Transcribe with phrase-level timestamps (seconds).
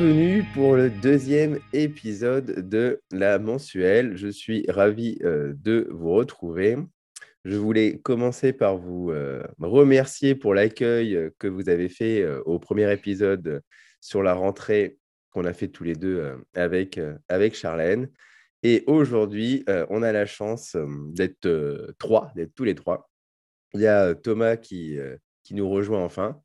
[0.00, 4.16] Bienvenue pour le deuxième épisode de la mensuelle.
[4.16, 6.78] Je suis ravi euh, de vous retrouver.
[7.44, 12.58] Je voulais commencer par vous euh, remercier pour l'accueil euh, que vous avez fait au
[12.58, 13.60] premier épisode
[14.00, 14.96] sur la rentrée
[15.32, 18.08] qu'on a fait tous les deux avec, avec Charlène.
[18.62, 20.78] Et aujourd'hui, on a la chance
[21.12, 23.10] d'être trois, d'être tous les trois.
[23.74, 24.98] Il y a Thomas qui,
[25.42, 26.40] qui nous rejoint enfin.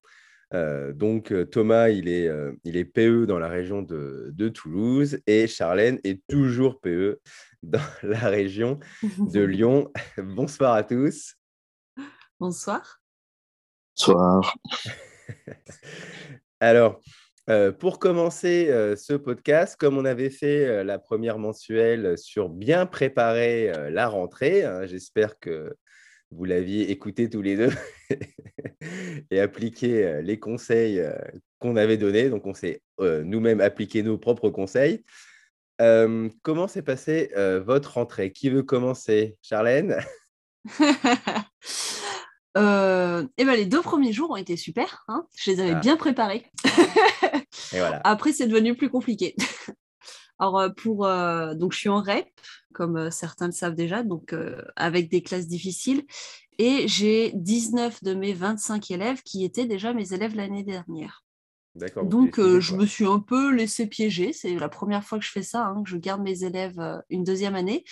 [0.56, 2.32] Euh, donc Thomas, il est,
[2.64, 7.20] il est PE dans la région de, de, Toulouse et Charlène est toujours PE
[7.64, 8.80] dans la région
[9.20, 9.92] de Lyon.
[10.18, 11.36] Bonsoir à tous.
[12.40, 13.02] Bonsoir.
[13.98, 14.56] Bonsoir.
[16.62, 17.02] Alors,
[17.80, 24.08] pour commencer ce podcast, comme on avait fait la première mensuelle sur bien préparer la
[24.08, 25.76] rentrée, hein, j'espère que
[26.36, 27.72] vous l'aviez écouté tous les deux
[29.32, 31.14] et appliqué euh, les conseils euh,
[31.60, 32.30] qu'on avait donnés.
[32.30, 35.04] Donc, on s'est euh, nous-mêmes appliqué nos propres conseils.
[36.42, 37.32] comment s'est passée
[37.66, 38.32] votre rentrée?
[38.32, 39.38] Qui veut commencer?
[39.42, 39.98] Charlène?
[43.38, 45.04] Eh ben, les deux premiers jours ont été super.
[45.10, 45.28] Hein.
[45.36, 45.80] je les avais ah.
[45.80, 46.46] bien préparés.
[47.74, 48.00] et voilà.
[48.06, 49.36] Après, c'est devenu plus compliqué.
[50.40, 51.08] Alors, pour,
[51.56, 52.28] donc, je suis en REP,
[52.74, 54.36] comme certains le savent déjà, donc
[54.76, 56.06] avec des classes difficiles.
[56.58, 61.24] Et j'ai 19 de mes 25 élèves qui étaient déjà mes élèves l'année dernière.
[62.04, 64.34] Donc, je me suis un peu laissé piéger.
[64.34, 67.24] C'est la première fois que je fais ça, hein, que je garde mes élèves une
[67.24, 67.84] deuxième année.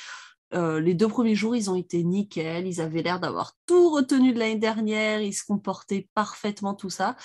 [0.53, 2.67] Les deux premiers jours, ils ont été nickel.
[2.67, 5.21] Ils avaient l'air d'avoir tout retenu de l'année dernière.
[5.21, 7.15] Ils se comportaient parfaitement, tout ça.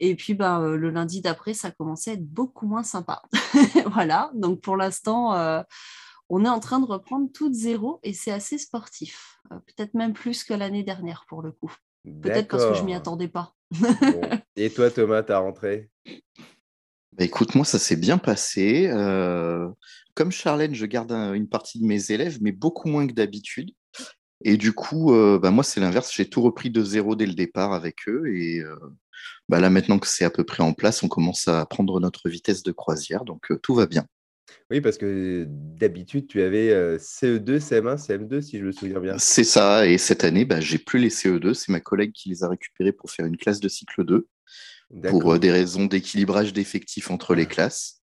[0.00, 3.22] Et puis, ben, le lundi d'après, ça commençait à être beaucoup moins sympa.
[3.92, 4.30] voilà.
[4.34, 5.34] Donc, pour l'instant,
[6.28, 9.38] on est en train de reprendre tout de zéro et c'est assez sportif.
[9.52, 11.72] Euh, peut-être même plus que l'année dernière pour le coup.
[12.22, 13.54] Peut-être parce que je m'y attendais pas.
[14.56, 15.90] Et toi, Thomas, ta rentrée?
[17.16, 18.88] Bah, écoute, moi, ça s'est bien passé.
[18.88, 19.68] Euh,
[20.14, 23.70] comme Charlène, je garde une partie de mes élèves, mais beaucoup moins que d'habitude.
[24.44, 26.12] Et du coup, euh, bah, moi, c'est l'inverse.
[26.12, 28.34] J'ai tout repris de zéro dès le départ avec eux.
[28.34, 28.62] Et
[29.48, 32.28] bah, là, maintenant que c'est à peu près en place, on commence à prendre notre
[32.28, 33.24] vitesse de croisière.
[33.24, 34.06] Donc, tout va bien.
[34.70, 39.18] Oui, parce que d'habitude, tu avais CE2, CM1, CM2, si je me souviens bien.
[39.18, 42.48] C'est ça, et cette année, j'ai plus les CE2, c'est ma collègue qui les a
[42.48, 44.26] récupérés pour faire une classe de cycle 2,
[45.08, 48.02] pour des raisons d'équilibrage d'effectifs entre les classes.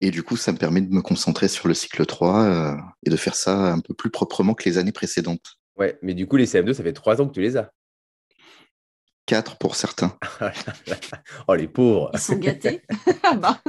[0.00, 3.16] Et du coup, ça me permet de me concentrer sur le cycle 3 et de
[3.16, 5.58] faire ça un peu plus proprement que les années précédentes.
[5.76, 7.70] Ouais, mais du coup, les CM2, ça fait trois ans que tu les as.
[9.26, 10.18] 4 pour certains.
[11.48, 12.10] oh, les pauvres.
[12.14, 12.82] Ils sont gâtés.
[13.40, 13.60] Bah.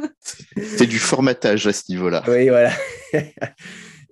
[0.62, 2.24] C'est du formatage à ce niveau-là.
[2.28, 2.72] Oui, voilà.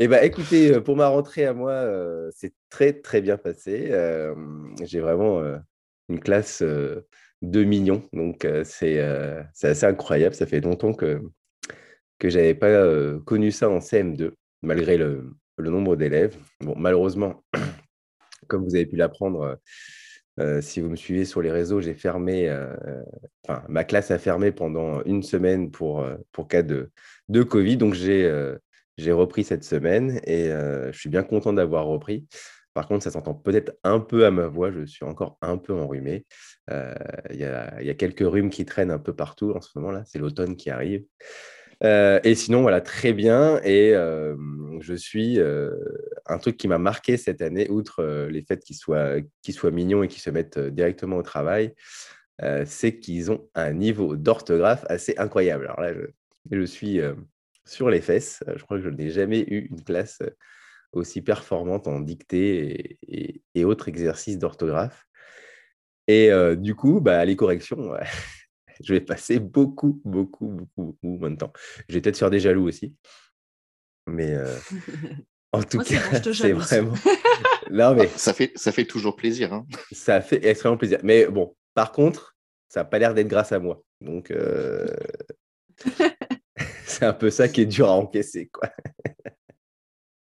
[0.04, 3.90] Eh bien, écoutez, euh, pour ma rentrée à moi, euh, c'est très, très bien passé.
[3.92, 4.34] Euh,
[4.82, 5.44] j'ai vraiment
[6.10, 6.64] une classe
[7.42, 8.04] de millions.
[8.14, 10.36] Donc, c'est assez incroyable.
[10.36, 11.22] Ça fait longtemps que,
[12.22, 12.86] je n'avais pas
[13.26, 14.32] connu ça en CM2,
[14.62, 16.36] malgré le, nombre d'élèves.
[16.60, 17.44] Bon, malheureusement,
[18.48, 19.60] comme vous avez pu l'apprendre,
[20.40, 22.74] euh, si vous me suivez sur les réseaux, j'ai fermé, euh,
[23.48, 26.92] enfin, ma classe a fermé pendant une semaine pour, euh, pour cas de,
[27.30, 27.78] de Covid.
[27.78, 32.28] Donc, j'ai repris cette semaine et je suis bien content d'avoir repris.
[32.74, 34.72] Par contre, ça s'entend peut-être un peu à ma voix.
[34.72, 36.26] Je suis encore un peu enrhumé.
[36.70, 40.04] Il y, a, quelques rhumes qui traînent un peu partout en ce moment-là.
[40.06, 41.04] C'est l'automne qui arrive.
[41.84, 43.60] Euh, et sinon, voilà, très bien.
[43.64, 44.36] Et euh,
[44.80, 45.72] je suis euh,
[46.26, 49.16] un truc qui m'a marqué cette année, outre les faits qu'ils soient,
[49.50, 51.74] soient mignons et qu'ils se mettent directement au travail,
[52.66, 55.66] c'est qu'ils ont un niveau d'orthographe assez incroyable.
[55.66, 55.94] Alors là,
[56.50, 57.00] je, suis
[57.66, 58.44] sur les fesses.
[58.56, 60.24] Je crois que je n'ai jamais eu une classe
[60.94, 62.98] aussi performante en dictée
[63.56, 65.08] et, autres exercices d'orthographe.
[66.08, 67.94] Et du coup, bah, les corrections,
[68.84, 71.54] je vais passer beaucoup, beaucoup, beaucoup, beaucoup moins de temps.
[71.88, 72.94] Je vais peut-être faire des jaloux aussi.
[74.08, 74.56] Mais euh,
[75.52, 76.94] en tout cas, c'est vraiment.
[77.72, 78.08] non, mais...
[78.16, 79.54] ça, fait, ça fait toujours plaisir.
[79.54, 79.66] Hein.
[79.92, 81.00] Ça fait extrêmement plaisir.
[81.04, 82.36] Mais bon, par contre,
[82.70, 83.84] ça n'a pas l'air d'être grâce à moi.
[84.02, 84.88] Donc, euh,
[86.86, 88.50] c'est un peu ça qui est dur à encaisser.
[88.52, 88.70] Quoi.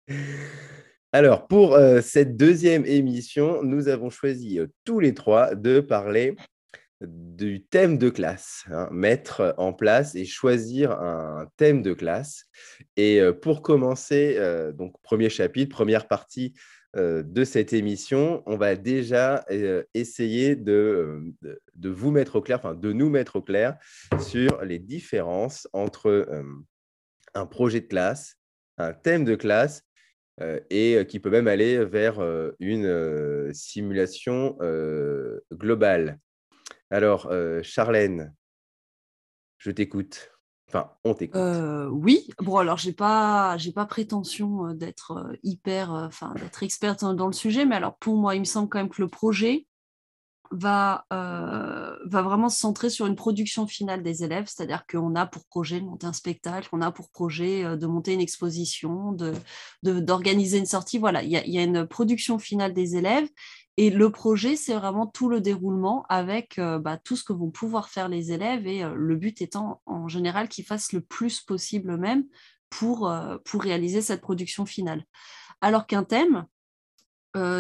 [1.12, 6.36] Alors, pour euh, cette deuxième émission, nous avons choisi tous les trois de parler
[7.02, 12.46] du thème de classe, hein, mettre en place et choisir un thème de classe.
[12.98, 16.54] Et euh, pour commencer, euh, donc premier chapitre, première partie
[16.96, 19.46] euh, de cette émission, on va déjà
[19.94, 21.34] essayer de,
[21.76, 23.78] de, vous mettre au clair, enfin de nous mettre au clair
[24.20, 26.28] sur les différences entre
[27.34, 28.36] un projet de classe,
[28.78, 29.84] un thème de classe
[30.70, 32.22] et qui peut même aller vers
[32.60, 34.58] une simulation
[35.52, 36.20] globale.
[36.92, 38.34] Alors, euh, Charlène,
[39.58, 40.32] je t'écoute.
[40.68, 41.40] Enfin, on t'écoute.
[41.40, 47.04] Euh, oui, bon alors j'ai pas pas prétention euh, d'être euh, hyper, enfin d'être experte
[47.04, 49.66] dans le sujet, mais alors pour moi il me semble quand même que le projet
[50.52, 55.46] va, va vraiment se centrer sur une production finale des élèves, c'est-à-dire qu'on a pour
[55.46, 59.34] projet de monter un spectacle, on a pour projet de monter une exposition, de,
[59.84, 60.98] d'organiser une sortie.
[60.98, 63.30] Voilà, il y, a une production finale des élèves
[63.80, 67.50] et le projet, c'est vraiment tout le déroulement avec euh, bah, tout ce que vont
[67.50, 71.40] pouvoir faire les élèves et euh, le but étant en général qu'ils fassent le plus
[71.40, 72.26] possible eux-mêmes
[72.84, 75.06] euh, pour réaliser cette production finale.
[75.62, 76.46] Alors qu'un thème,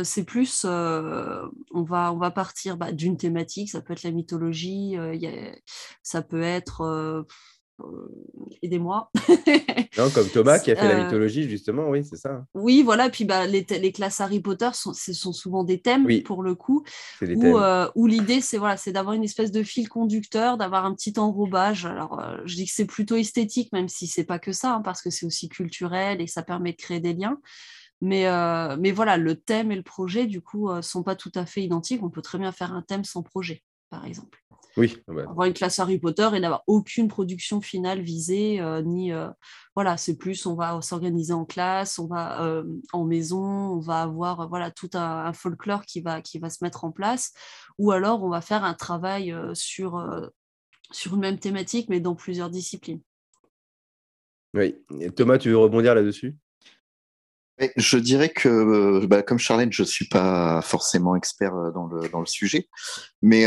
[0.04, 4.98] c'est plus, on, va, on va partir bah, d'une thématique, ça peut être la mythologie,
[6.04, 7.26] ça peut être
[8.62, 9.12] aidez-moi.
[9.98, 12.46] non, comme Thomas qui a fait la mythologie, justement, oui, c'est ça.
[12.54, 16.08] Oui, voilà, puis bah, les, les, classes Harry Potter, sont, ce sont souvent des thèmes,
[16.24, 16.84] pour le coup,
[17.22, 17.58] où,
[17.96, 21.86] où l'idée, c'est voilà, d'avoir une espèce de fil conducteur, d'avoir un petit enrobage.
[21.86, 25.02] Alors, je dis que c'est plutôt esthétique, même si c'est pas que ça, hein, parce
[25.02, 27.40] que c'est aussi culturel et ça permet de créer des liens.
[28.02, 28.26] Mais,
[28.78, 32.02] mais voilà, le thème et le projet, du coup, sont pas tout à fait identiques.
[32.04, 34.40] On peut très bien faire un thème sans projet, par exemple.
[34.78, 34.98] Oui.
[35.08, 39.30] Avoir une classe Harry Potter et n'avoir aucune production finale visée, euh, ni euh,
[39.76, 42.64] voilà, c'est plus on va s'organiser en classe, on va euh,
[42.94, 46.86] en maison, on va avoir voilà tout un, folklore qui va qui va se mettre
[46.86, 47.34] en place,
[47.78, 50.32] ou alors on va faire un travail sur
[50.92, 53.02] sur une même thématique mais dans plusieurs disciplines.
[54.54, 54.76] Oui.
[55.16, 56.36] Thomas, tu veux rebondir là-dessus?
[57.76, 62.20] Je dirais que, bah, comme Charlène, je ne suis pas forcément expert dans le, dans
[62.20, 62.70] le sujet,
[63.22, 63.46] mais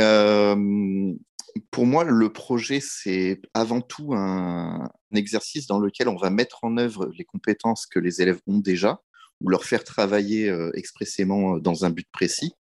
[1.70, 6.78] pour moi, le projet, c'est avant tout un, exercice dans lequel on va mettre en
[6.78, 9.00] œuvre les compétences que les élèves ont déjà
[9.40, 12.54] ou leur faire travailler expressément dans un but précis.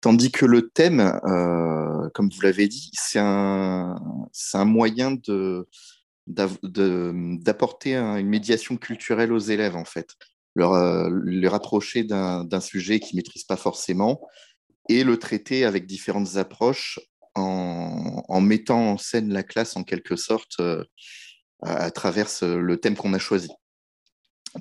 [0.00, 1.20] Tandis que le thème,
[2.14, 3.96] comme vous l'avez dit, c'est un,
[4.54, 5.68] un moyen de
[6.26, 10.16] d'apporter une médiation culturelle aux élèves, en fait
[10.54, 14.20] leur, euh, les rapprocher d'un sujet qu'ils ne maîtrisent pas forcément
[14.88, 17.00] et le traiter avec différentes approches
[17.34, 20.84] en, mettant en scène la classe en quelque sorte euh,
[21.62, 23.48] à, travers le thème qu'on a choisi.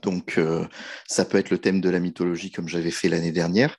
[0.01, 0.66] Donc, euh,
[1.07, 3.78] ça peut être le thème de la mythologie, comme j'avais fait l'année dernière.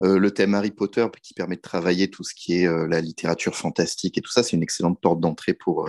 [0.00, 4.18] le thème Harry Potter, qui permet de travailler tout ce qui est la littérature fantastique
[4.18, 5.88] et tout ça, c'est une excellente porte d'entrée pour,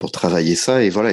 [0.00, 0.82] pour travailler ça.
[0.82, 1.12] Et voilà,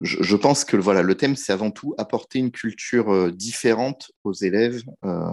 [0.00, 4.32] je, pense que voilà, le thème, c'est avant tout apporter une culture euh, différente aux
[4.32, 5.30] élèves, euh,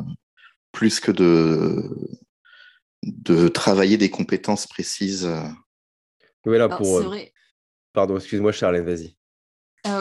[0.71, 1.89] plus que de,
[3.03, 5.25] de travailler des compétences précises.
[5.25, 5.41] Euh.
[6.45, 7.13] Voilà pour.
[7.93, 9.15] Pardon, excuse-moi, Charlène, vas-y.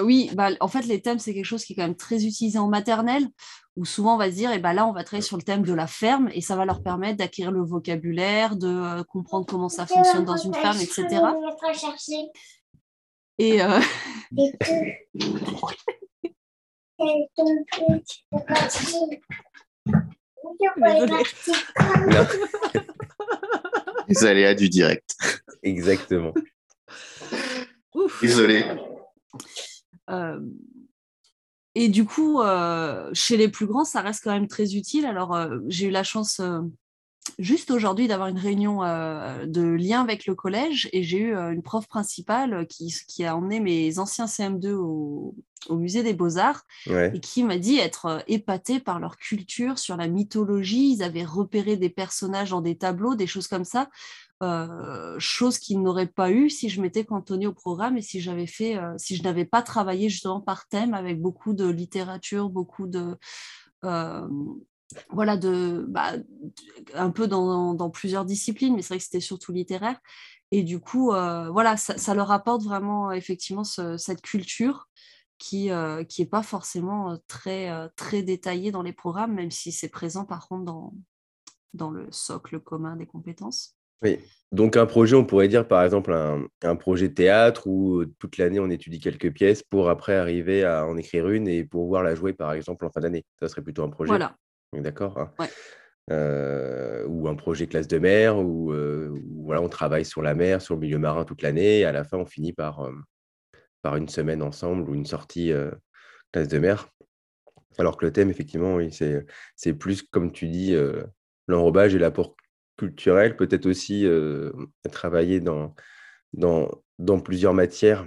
[0.04, 2.58] oui, bah, en fait, les thèmes, c'est quelque chose qui est quand même très utilisé
[2.58, 3.26] en maternelle,
[3.76, 5.42] où souvent on va se dire, et eh ben là, on va travailler sur le
[5.42, 9.68] thème de la ferme, et ça va leur permettre d'acquérir le vocabulaire, de comprendre comment
[9.68, 11.20] ça fonctionne dans une ferme, etc.
[13.38, 13.62] Et.
[13.62, 13.80] Euh...
[24.08, 25.16] Les aléas du direct.
[25.62, 26.32] Exactement.
[28.22, 28.64] Désolé.
[30.10, 30.40] Euh,
[31.74, 35.04] et du coup, euh, chez les plus grands, ça reste quand même très utile.
[35.06, 36.40] Alors, euh, j'ai eu la chance
[37.38, 41.52] juste aujourd'hui d'avoir une réunion euh, de lien avec le collège et j'ai eu euh,
[41.52, 45.34] une prof principale qui, qui, a emmené mes anciens CM2 au,
[45.68, 49.96] au musée des beaux-arts et qui m'a dit être euh, épatée par leur culture sur
[49.96, 50.92] la mythologie.
[50.92, 53.88] Ils avaient repéré des personnages dans des tableaux, des choses comme ça.
[54.42, 58.46] Euh, chose qu'ils n'auraient pas eu si je m'étais cantonnée au programme et si j'avais
[58.46, 63.16] fait, si je n'avais pas travaillé justement par thème avec beaucoup de littérature, beaucoup de,
[65.10, 66.12] voilà, de, bah,
[66.94, 69.98] un peu dans, plusieurs disciplines, mais c'est vrai que c'était surtout littéraire.
[70.52, 74.88] Et du coup, euh, voilà, ça, leur apporte vraiment effectivement cette culture
[75.38, 79.70] qui n'est qui pas forcément euh, très, euh, très détaillée dans les programmes, même si
[79.70, 80.94] c'est présent par contre dans,
[81.74, 83.76] dans le socle commun des compétences.
[84.02, 84.18] Oui,
[84.52, 88.38] donc un projet, on pourrait dire par exemple un, un projet de théâtre où toute
[88.38, 92.14] l'année on étudie quelques pièces pour après arriver à en écrire une et pouvoir la
[92.14, 93.24] jouer par exemple en fin d'année.
[93.40, 94.08] Ça serait plutôt un projet?
[94.08, 94.36] Voilà,
[94.72, 95.32] D'accord hein?
[97.08, 98.72] ou un projet classe de mer, où,
[99.42, 102.04] voilà, on travaille sur la mer, sur le milieu marin toute l'année, et à la
[102.04, 102.90] fin, on finit par,
[103.82, 105.52] par une semaine ensemble ou une sortie
[106.32, 106.88] classe de mer.
[107.78, 108.90] Alors que le thème, effectivement, oui,
[109.56, 110.76] c'est plus, comme tu dis,
[111.48, 112.36] l'enrobage et l'apport
[112.76, 114.06] culturel, peut-être aussi
[114.92, 115.74] travailler dans,
[116.32, 118.06] dans, dans plusieurs matières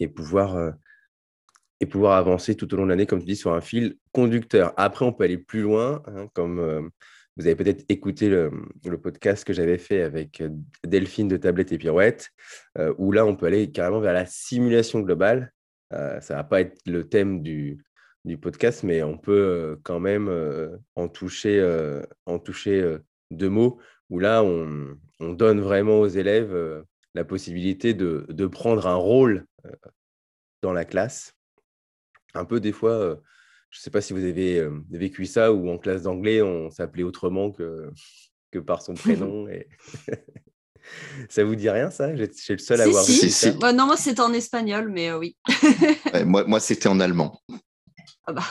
[0.00, 0.74] et pouvoir
[1.80, 4.72] et pouvoir avancer tout au long de l'année, comme tu dis, sur un fil conducteur.
[4.76, 6.82] Après, on peut aller plus loin, hein, comme euh,
[7.36, 8.50] vous avez peut-être écouté le,
[9.00, 10.42] podcast que j'avais fait avec
[10.84, 12.30] Delphine de Tablette et Pirouette,
[12.98, 15.52] où là, on peut aller carrément vers la simulation globale.
[15.92, 17.78] ça ne va pas être le thème du,
[18.24, 20.28] du podcast, mais on peut quand même
[20.96, 21.64] en toucher,
[22.26, 22.98] en toucher
[23.30, 23.78] deux mots,
[24.10, 29.46] où là, on, on donne vraiment aux élèves la possibilité de, de, prendre un rôle
[30.62, 31.37] dans la classe.
[32.38, 33.18] Un peu des fois,
[33.70, 37.02] je ne sais pas si vous avez vécu ça, ou en classe d'anglais, on s'appelait
[37.02, 37.90] autrement que,
[38.50, 39.48] que par son prénom.
[39.48, 39.68] Et...
[41.28, 42.14] ça vous dit rien, ça?
[42.16, 43.52] Je suis le seul à avoir si, ça?
[43.72, 45.36] non, moi, c'était en espagnol, mais oui.
[46.24, 47.40] moi, moi c'était en allemand.
[48.26, 48.44] Ah bah.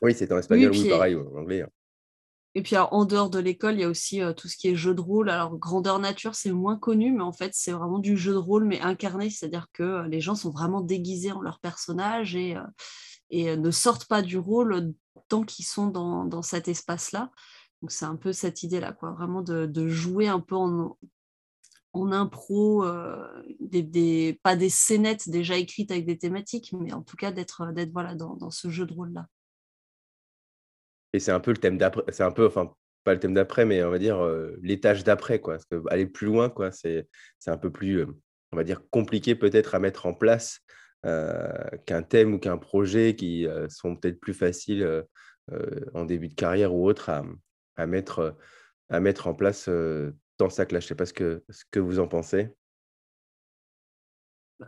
[0.00, 1.62] Oui, c'est en espagnol, oui, pareil, en anglais.
[1.62, 1.70] Hein.
[2.58, 4.74] Et puis en dehors de l'école, il y a aussi euh, tout ce qui est
[4.74, 5.30] jeu de rôle.
[5.30, 8.64] Alors grandeur nature, c'est moins connu, mais en fait, c'est vraiment du jeu de rôle,
[8.64, 13.56] mais incarné, c'est-à-dire que euh, les gens sont vraiment déguisés en leur personnage et, euh,
[13.56, 14.92] ne sortent pas du rôle
[15.28, 17.30] tant qu'ils sont dans, cet espace-là.
[17.80, 20.96] Donc c'est un peu cette idée-là, quoi, vraiment de, jouer un peu en,
[21.94, 22.84] impro,
[24.42, 28.50] pas des scénettes déjà écrites avec des thématiques, mais en tout cas d'être voilà, dans
[28.50, 29.28] ce jeu de rôle-là.
[31.12, 32.72] Et c'est un peu le thème d'après, c'est un peu, enfin,
[33.04, 34.20] pas le thème d'après, mais on va dire
[34.60, 35.54] l'étage d'après, quoi.
[35.54, 38.04] Parce que aller plus loin, quoi, c'est, c'est un peu plus,
[38.52, 40.60] on va dire, compliqué peut-être à mettre en place
[41.02, 45.04] qu'un thème ou qu'un projet qui sont peut-être plus faciles
[45.94, 47.10] en début de carrière ou autre
[47.76, 48.36] à, mettre,
[48.90, 49.70] en place
[50.38, 50.84] dans sa classe.
[50.84, 52.50] Je ne sais pas que, ce que vous en pensez.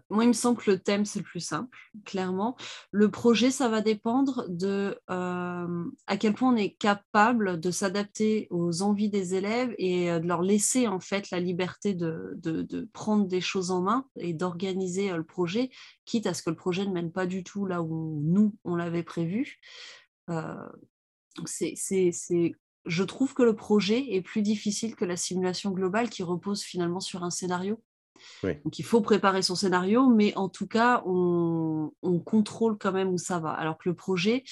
[0.09, 2.57] Moi, il me semble que le thème, c'est le plus simple, clairement.
[2.91, 8.47] Le projet, ça va dépendre de euh, à quel point on est capable de s'adapter
[8.51, 12.89] aux envies des élèves et euh, de leur laisser en fait la liberté de, de,
[12.93, 15.71] prendre des choses en main et d'organiser euh, le projet,
[16.05, 18.77] quitte à ce que le projet ne mène pas du tout là où nous, on
[18.77, 19.61] l'avait prévu.
[21.47, 21.75] c'est,
[22.87, 27.01] je trouve que le projet est plus difficile que la simulation globale qui repose finalement
[27.01, 27.83] sur un scénario.
[28.43, 31.91] Donc il faut préparer son scénario, mais en tout cas, on,
[32.25, 33.51] contrôle quand même où ça va.
[33.51, 34.45] Alors que le projet,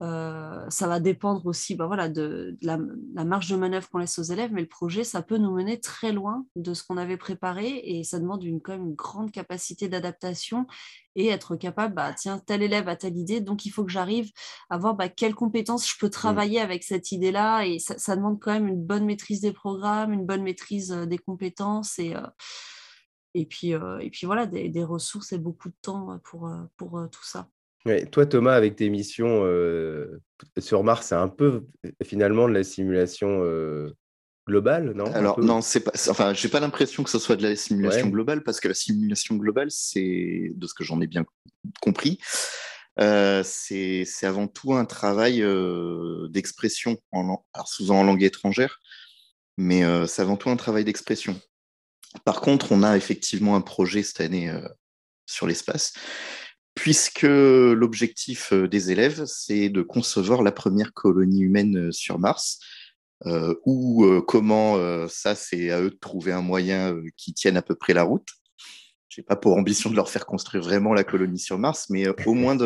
[0.00, 2.78] euh, ça va dépendre aussi bah voilà, de, la,
[3.24, 6.12] marge de manœuvre qu'on laisse aux élèves, mais le projet, ça peut nous mener très
[6.12, 9.88] loin de ce qu'on avait préparé et ça demande une, quand même une grande capacité
[9.88, 10.66] d'adaptation
[11.16, 14.30] et être capable, bah, tiens, tel élève a telle idée, donc il faut que j'arrive
[14.70, 18.52] à voir bah, quelles compétences je peux travailler avec cette idée-là et ça, demande quand
[18.52, 22.14] même une bonne maîtrise des programmes, une bonne maîtrise euh, des compétences et...
[22.14, 22.22] Euh,
[23.38, 26.56] et puis, euh, et puis voilà, des, ressources et beaucoup de temps euh, pour, euh,
[26.76, 27.48] pour tout ça.
[28.10, 29.44] toi, Thomas, avec tes missions
[30.58, 31.66] sur Mars, c'est un peu
[32.02, 33.42] finalement de la simulation
[34.46, 35.06] globale, non?
[35.12, 35.92] Alors, non, c'est pas.
[36.08, 39.36] Enfin, j'ai pas l'impression que ce soit de la simulation globale parce que la simulation
[39.36, 41.24] globale, c'est, de ce que j'en ai bien
[41.80, 42.18] compris,
[42.98, 45.44] c'est avant tout un travail
[46.30, 48.80] d'expression, en, souvent en langue étrangère,
[49.56, 51.40] mais c'est avant tout un travail d'expression.
[52.24, 54.66] Par contre, on a effectivement un projet cette année euh,
[55.26, 55.92] sur l'espace,
[56.74, 62.60] puisque l'objectif euh, des élèves, c'est de concevoir la première colonie humaine euh, sur Mars.
[63.64, 67.92] ou comment ça, c'est à eux de trouver un moyen qui tienne à peu près
[67.92, 68.28] la route.
[69.08, 72.06] Je n'ai pas pour ambition de leur faire construire vraiment la colonie sur Mars, mais
[72.26, 72.56] au moins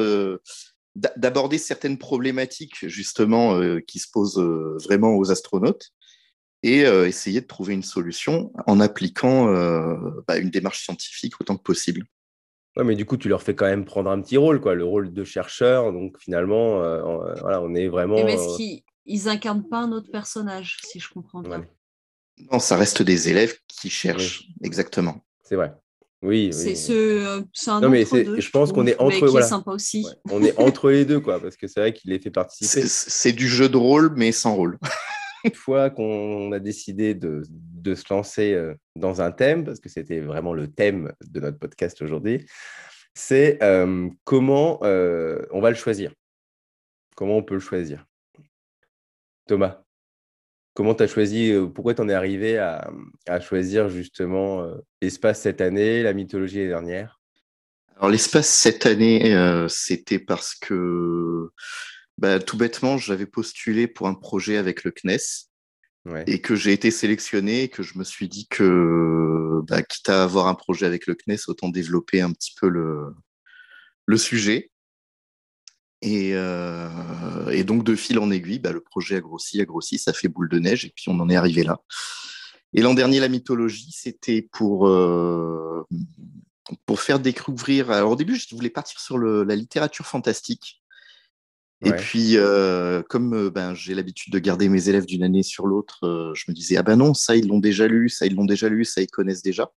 [0.94, 4.44] d'aborder certaines problématiques justement qui se posent
[4.84, 5.90] vraiment aux astronautes
[6.62, 9.96] et euh, essayer de trouver une solution en appliquant euh,
[10.28, 12.04] bah, une démarche scientifique autant que possible.
[12.76, 14.84] Ouais, mais du coup, tu leur fais quand même prendre un petit rôle, quoi, le
[14.84, 15.92] rôle de chercheur.
[15.92, 17.02] Donc finalement, euh,
[17.40, 18.24] voilà, on est vraiment.
[18.24, 21.66] Mais est-ce qu'ils incarnent pas un autre personnage, si je comprends bien
[22.50, 25.24] Non, ça reste des élèves qui cherchent, exactement.
[25.42, 25.74] C'est vrai.
[26.22, 29.44] Oui, c'est ce, un non, mais deux, je, pense qu'on est entre voilà.
[29.44, 30.06] sympa aussi.
[30.30, 32.86] on est entre les deux quoi parce que c'est vrai qu'il les fait participer.
[32.86, 34.78] C'est du jeu de rôle mais sans rôle.
[35.44, 37.42] Une fois qu'on a décidé de,
[37.94, 42.00] se lancer euh, dans un thème, parce que c'était vraiment le thème de notre podcast
[42.02, 42.46] aujourd'hui,
[43.14, 46.12] c'est euh, comment euh, on va le choisir.
[47.16, 48.06] Comment on peut le choisir?
[49.48, 49.82] Thomas,
[50.74, 52.88] comment tu as choisi, pourquoi tu en es arrivé à,
[53.40, 54.64] choisir justement
[55.02, 57.20] l'espace cette année, la mythologie l'année dernière
[57.96, 59.36] Alors l'espace cette année,
[59.68, 61.50] c'était parce que
[62.18, 65.48] bah, tout bêtement, j'avais postulé pour un projet avec le CNES
[66.26, 70.24] et que j'ai été sélectionné et que je me suis dit que, bah, quitte à
[70.24, 73.14] avoir un projet avec le CNES, autant développer un petit peu le,
[74.06, 74.70] le sujet.
[76.00, 79.98] Et, euh, et, donc, de fil en aiguille, bah, le projet a grossi, a grossi,
[79.98, 81.80] ça fait boule de neige, et puis on en est arrivé là.
[82.72, 85.86] Et l'an dernier, la mythologie, c'était pour, euh,
[86.86, 87.92] pour faire découvrir.
[87.92, 90.81] Alors, au début, je voulais partir sur le, la littérature fantastique.
[91.84, 92.36] Et puis,
[93.08, 96.76] comme ben, j'ai l'habitude de garder mes élèves d'une année sur l'autre, je me disais,
[96.76, 99.10] ah ben non, ça, ils l'ont déjà lu, ça, ils l'ont déjà lu, ça, ils
[99.10, 99.72] connaissent déjà.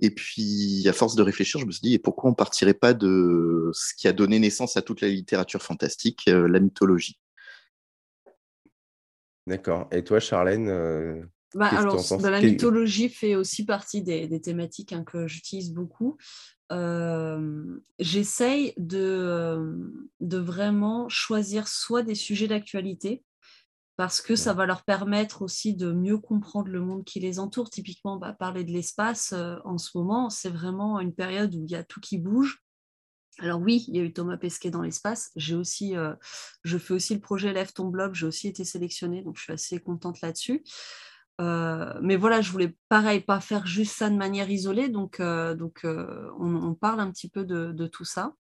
[0.00, 2.92] Et puis, à force de réfléchir, je me suis dit, et pourquoi on partirait pas
[2.92, 7.18] de ce qui a donné naissance à toute la littérature fantastique, la mythologie?
[9.46, 9.88] D'accord.
[9.92, 15.26] Et toi, Charlène bah, alors, bah, la mythologie fait aussi partie des, thématiques hein, que
[15.26, 16.18] j'utilise beaucoup.
[17.98, 23.24] J'essaye de, de vraiment choisir soit des sujets d'actualité,
[23.96, 27.70] parce que ça va leur permettre aussi de mieux comprendre le monde qui les entoure.
[27.70, 29.34] Typiquement, bah, parler de l'espace
[29.64, 32.62] en ce moment, c'est vraiment une période où il y a tout qui bouge.
[33.38, 35.30] Alors oui, il y a eu Thomas Pesquet dans l'espace.
[35.36, 35.94] J'ai aussi,
[36.64, 38.14] je fais aussi le projet Lève ton blog.
[38.14, 40.62] J'ai aussi été sélectionnée, donc je suis assez contente là-dessus.
[41.40, 45.56] Euh, mais voilà, je voulais pareil, pas faire juste ça de manière isolée, donc, euh,
[45.84, 48.34] euh, on, parle un petit peu de, tout ça.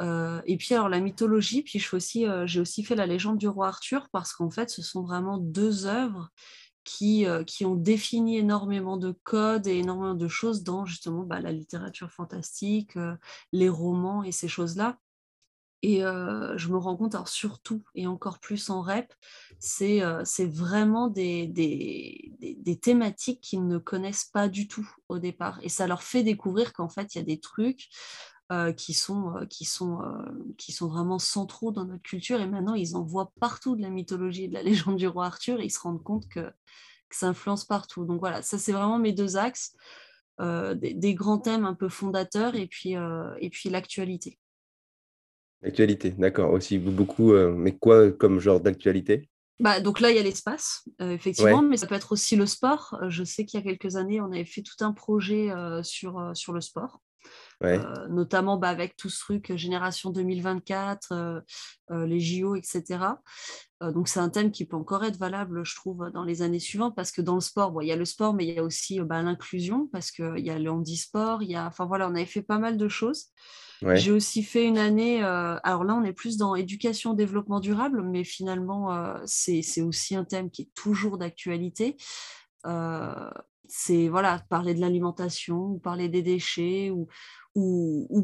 [0.00, 4.08] et puis alors la mythologie, puis aussi, j'ai aussi fait la légende du roi Arthur
[4.12, 6.30] parce qu'en fait, ce sont vraiment deux œuvres
[6.84, 11.52] qui, qui ont défini énormément de codes et énormément de choses dans justement bah, la
[11.52, 12.94] littérature fantastique,
[13.52, 14.98] les romans et ces choses-là.
[15.82, 19.12] Et je me rends compte, surtout et encore plus en rep,
[19.58, 20.02] c'est
[20.46, 25.58] vraiment des, des, thématiques qu'ils ne connaissent pas du tout au départ.
[25.62, 27.88] Et ça leur fait découvrir qu'en fait, il y a des trucs
[28.76, 30.00] qui, sont, qui, sont,
[30.58, 32.40] qui sont vraiment centraux dans notre culture.
[32.40, 35.26] Et maintenant, ils en voient partout de la mythologie et de la légende du roi
[35.26, 35.60] Arthur.
[35.60, 36.50] Et ils se rendent compte que,
[37.12, 38.04] ça influence partout.
[38.04, 39.74] Donc voilà, ça c'est vraiment mes deux axes.
[40.38, 42.94] des, grands thèmes un peu fondateurs et puis,
[43.40, 44.38] et puis l'actualité.
[45.62, 46.52] L'actualité, d'accord.
[46.52, 49.28] Aussi beaucoup, euh, mais quoi comme genre d'actualité?
[49.58, 52.46] Bah, donc là, il y a l'espace, euh, effectivement, mais ça peut être aussi le
[52.46, 52.98] sport.
[53.02, 55.50] Euh, je sais qu'il y a quelques années, on avait fait tout un projet
[55.82, 57.00] sur, sur le sport,
[58.08, 61.42] notamment bah, avec tout ce truc Génération 2024,
[61.90, 62.98] les JO, etc.
[63.82, 66.96] donc c'est un thème qui peut encore être valable, je trouve, dans les années suivantes,
[66.96, 68.64] parce que dans le sport, bon, il y a le sport, mais il y a
[68.64, 71.66] aussi bah, l'inclusion, parce qu'il y a le handisport, il y a...
[71.66, 73.26] Enfin voilà, on avait fait pas mal de choses.
[73.94, 78.02] J'ai aussi fait une année, euh, alors là on est plus dans éducation, développement durable,
[78.02, 81.96] mais finalement euh, c'est aussi un thème qui est toujours d'actualité.
[82.66, 83.30] Euh,
[83.70, 87.08] c'est voilà, parler de l'alimentation, parler des déchets, ou,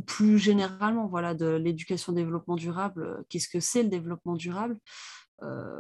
[0.07, 3.25] plus généralement voilà, de l'éducation, développement durable.
[3.29, 4.79] Qu'est-ce que c'est le développement durable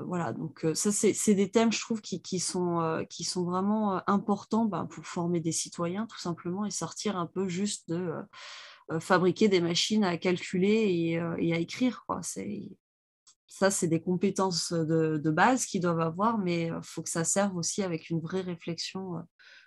[0.05, 3.05] voilà, donc ça, c'est des thèmes, je trouve, qui, sont,
[3.37, 8.12] vraiment importants ben, pour former des citoyens, tout simplement, et sortir un peu juste de
[8.92, 12.05] euh, fabriquer des machines à calculer et, euh, à écrire.
[13.59, 17.57] Ça, c'est des compétences de, base qu'ils doivent avoir, mais il faut que ça serve
[17.57, 19.14] aussi avec une vraie réflexion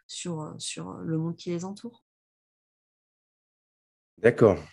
[0.05, 0.53] sur,
[1.03, 2.03] le monde qui les entoure.
[4.19, 4.63] D'accord.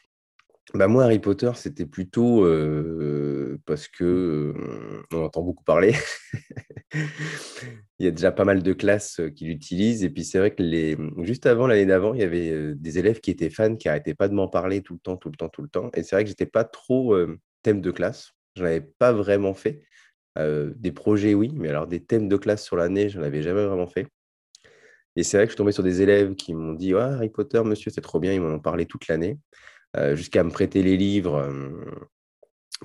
[0.75, 2.43] Bah moi, Harry Potter, c'était plutôt
[3.65, 4.53] parce que
[5.11, 5.95] on entend beaucoup parler.
[6.93, 10.05] il y a déjà pas mal de classes qui l'utilisent.
[10.05, 10.95] Et puis, c'est vrai que les...
[11.21, 14.29] juste avant, l'année d'avant, il y avait des élèves qui étaient fans, qui n'arrêtaient pas
[14.29, 15.91] de m'en parler tout le temps, tout le temps, tout le temps.
[15.95, 17.17] Et c'est vrai que j'étais pas trop
[17.63, 18.36] thème de classe.
[18.57, 19.83] Je n'en avais pas vraiment fait.
[20.39, 23.65] des projets, oui, mais alors des thèmes de classe sur l'année, je n'en avais jamais
[23.65, 24.09] vraiment fait.
[25.17, 27.63] Et c'est vrai que je suis tombé sur des élèves qui m'ont dit Harry Potter,
[27.65, 28.33] monsieur, c'est trop bien.
[28.35, 29.39] Ils m'en ont parlé toute l'année.
[29.97, 31.71] Euh, jusqu'à me prêter les livres euh,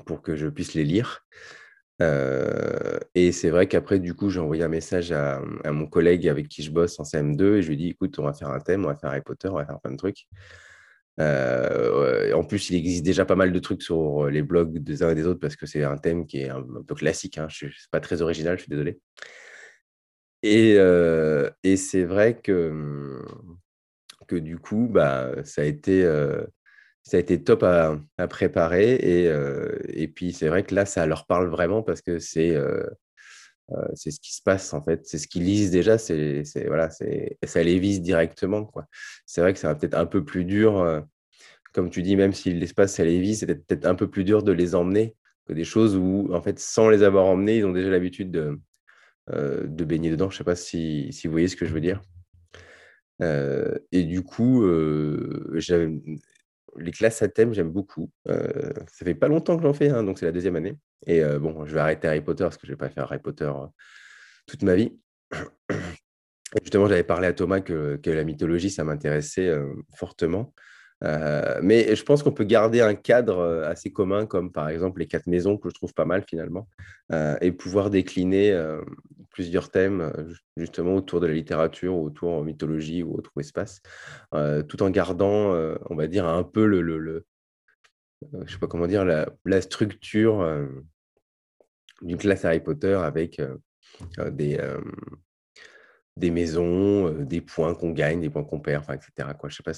[0.05, 1.25] pour que je puisse les lire.
[2.01, 6.47] Euh, et c'est vrai qu'après, du coup, j'ai envoyé un message à, mon collègue avec
[6.47, 8.59] qui je bosse en CM2 et je lui ai dit, écoute, on va faire un
[8.59, 10.27] thème, on va faire Harry Potter, on va faire plein de trucs.
[11.21, 15.15] En plus, il existe déjà pas mal de trucs sur les blogs des uns et
[15.15, 17.37] des autres parce que c'est un thème qui est un, peu classique.
[17.37, 17.47] Hein.
[17.49, 18.99] Je pas très original, je suis désolé.
[20.43, 20.77] Et,
[21.63, 23.21] et c'est vrai que,
[24.27, 26.03] que du coup, bah, ça a été
[27.03, 28.95] ça a été top à, préparer.
[28.95, 32.55] Et, euh, et puis, c'est vrai que là, ça leur parle vraiment parce que c'est
[32.55, 32.89] euh, euh,
[33.95, 35.05] c'est ce qui se passe, en fait.
[35.05, 35.97] C'est ce qu'ils lisent déjà.
[35.97, 38.65] C'est, voilà, ça les vise directement.
[38.65, 38.85] Quoi.
[39.25, 41.03] C'est vrai que c'est peut-être un peu plus dur.
[41.73, 44.43] comme tu dis, même si l'espace, ça les vise, c'est peut-être un peu plus dur
[44.43, 45.15] de les emmener
[45.47, 48.59] que des choses où, en fait, sans les avoir emmenés, ils ont déjà l'habitude de,
[49.29, 50.29] de baigner dedans.
[50.29, 52.01] Je ne sais pas si, si, vous voyez ce que je veux dire.
[53.21, 54.65] et du coup,
[55.53, 55.89] j'avais
[56.77, 58.11] les classes à thème, j'aime beaucoup.
[58.27, 60.77] Euh, ça fait pas longtemps que j'en fais, hein, donc c'est la deuxième année.
[61.05, 63.19] Et euh, bon, je vais arrêter Harry Potter parce que je vais pas faire Harry
[63.19, 63.67] Potter euh,
[64.45, 64.97] toute ma vie.
[66.61, 69.51] justement, j'avais parlé à Thomas que, que la mythologie, ça m'intéressait
[69.95, 70.53] fortement.
[71.03, 74.99] Euh, mais je pense qu'on peut garder un cadre euh, assez commun, comme par exemple
[74.99, 76.67] les quatre maisons, que je trouve pas mal finalement,
[77.11, 78.57] euh, et pouvoir décliner
[79.29, 80.11] plusieurs thèmes
[80.57, 83.81] justement autour de la littérature, autour en mythologie ou autre espace,
[84.67, 85.53] tout en gardant,
[85.89, 87.25] on va dire, un peu le,
[88.45, 90.45] je sais pas comment dire, la, structure
[92.01, 93.41] d'une classe Harry Potter avec
[94.31, 94.59] des,
[96.17, 99.29] des maisons, des points qu'on gagne, des points qu'on perd, etc.
[99.47, 99.73] Je sais pas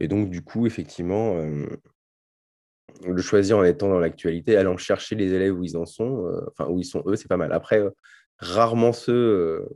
[0.00, 1.36] Et donc, du coup, effectivement,
[3.04, 6.70] le choisir en étant dans l'actualité, allant chercher les élèves où ils en sont, enfin,
[6.70, 7.52] où ils sont eux, c'est pas mal.
[7.52, 7.82] Après,
[8.38, 9.68] rarement ceux,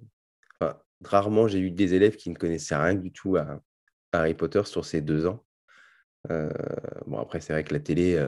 [1.04, 3.60] rarement j'ai eu des élèves qui ne connaissaient rien du tout à,
[4.12, 5.44] Harry Potter sur ces deux ans.
[6.28, 8.24] bon, après, c'est vrai que la télé,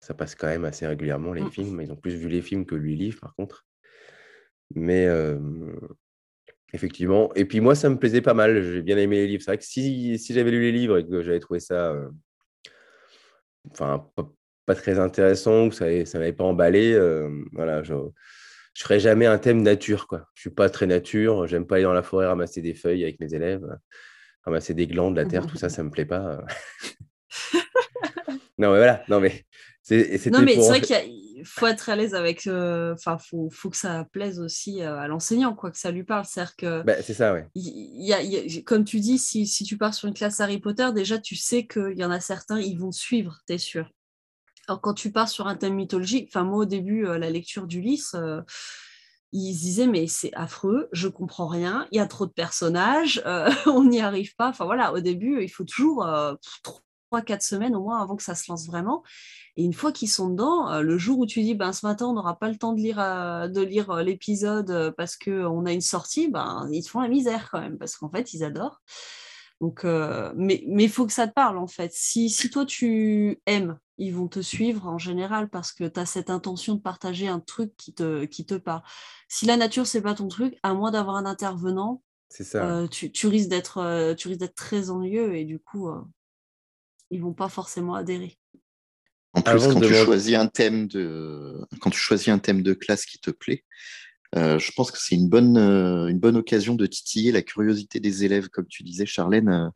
[0.00, 1.50] ça passe quand même assez régulièrement, les mmh.
[1.50, 1.80] films.
[1.80, 3.66] Ils ont plus vu les films que lu les livres, par contre.
[4.74, 5.06] Mais
[6.72, 7.32] effectivement.
[7.34, 8.62] Et puis moi, ça me plaisait pas mal.
[8.62, 9.42] J'ai bien aimé les livres.
[9.42, 11.94] C'est vrai que si, si j'avais lu les livres et que j'avais trouvé ça
[13.72, 14.06] enfin,
[14.66, 16.98] pas, très intéressant ou ça ne m'avait pas emballé,
[17.52, 18.10] voilà, je ne
[18.74, 20.06] ferais jamais un thème nature.
[20.06, 20.26] Quoi.
[20.34, 21.46] Je ne suis pas très nature.
[21.46, 23.66] J'aime pas aller dans la forêt ramasser des feuilles avec mes élèves,
[24.44, 26.44] ramasser des glands de la terre, tout ça, ça ne me plaît pas.
[28.58, 29.02] non, mais voilà.
[29.08, 29.44] Non, mais
[29.90, 32.46] non, mais c'est vrai qu'il faut être à l'aise avec.
[32.46, 36.04] Euh, enfin, faut, faut, que ça plaise aussi euh, à l'enseignant, quoi, que ça lui
[36.04, 36.24] parle.
[36.24, 36.82] C'est-à-dire que.
[36.82, 38.62] Bah, ça, ouais.
[38.64, 41.96] Comme tu dis, si, tu pars sur une classe Harry Potter, déjà, tu sais qu'il
[41.96, 43.90] y en a certains, ils vont suivre, t'es sûr.
[44.68, 47.66] Alors, quand tu pars sur un thème mythologique, enfin, moi, au début, euh, la lecture
[47.66, 48.16] d'Ulysse
[49.32, 53.22] ils se disaient mais c'est affreux, je comprends rien, il y a trop de personnages,
[53.66, 54.48] on n'y arrive pas.
[54.48, 56.06] Enfin voilà, au début, il faut toujours
[57.12, 59.02] 3-4 semaines au moins avant que ça se lance vraiment.
[59.56, 62.06] Et une fois qu'ils sont dedans, euh, le jour où tu dis ben, ce matin
[62.06, 65.72] on n'aura pas le temps de lire, euh, de lire euh, l'épisode parce qu'on a
[65.72, 68.82] une sortie, ben, ils te font la misère quand même parce qu'en fait ils adorent.
[69.62, 71.90] Donc, euh, mais il faut que ça te parle en fait.
[71.94, 76.04] Si, si toi tu aimes, ils vont te suivre en général parce que tu as
[76.04, 78.82] cette intention de partager un truc qui te, qui te parle.
[79.28, 82.86] Si la nature c'est pas ton truc, à moins d'avoir un intervenant, c'est ça.
[82.90, 85.88] Tu, risques d'être, tu risques d'être très ennuyeux et du coup
[87.10, 88.38] ils vont pas forcément adhérer.
[89.32, 91.60] En plus, quand tu, choisis un thème de...
[91.80, 93.64] quand tu choisis un thème de classe qui te plaît,
[94.34, 98.00] euh, je pense que c'est une bonne, euh, une bonne occasion de titiller la curiosité
[98.00, 99.48] des élèves, comme tu disais, Charlène.
[99.48, 99.68] Euh,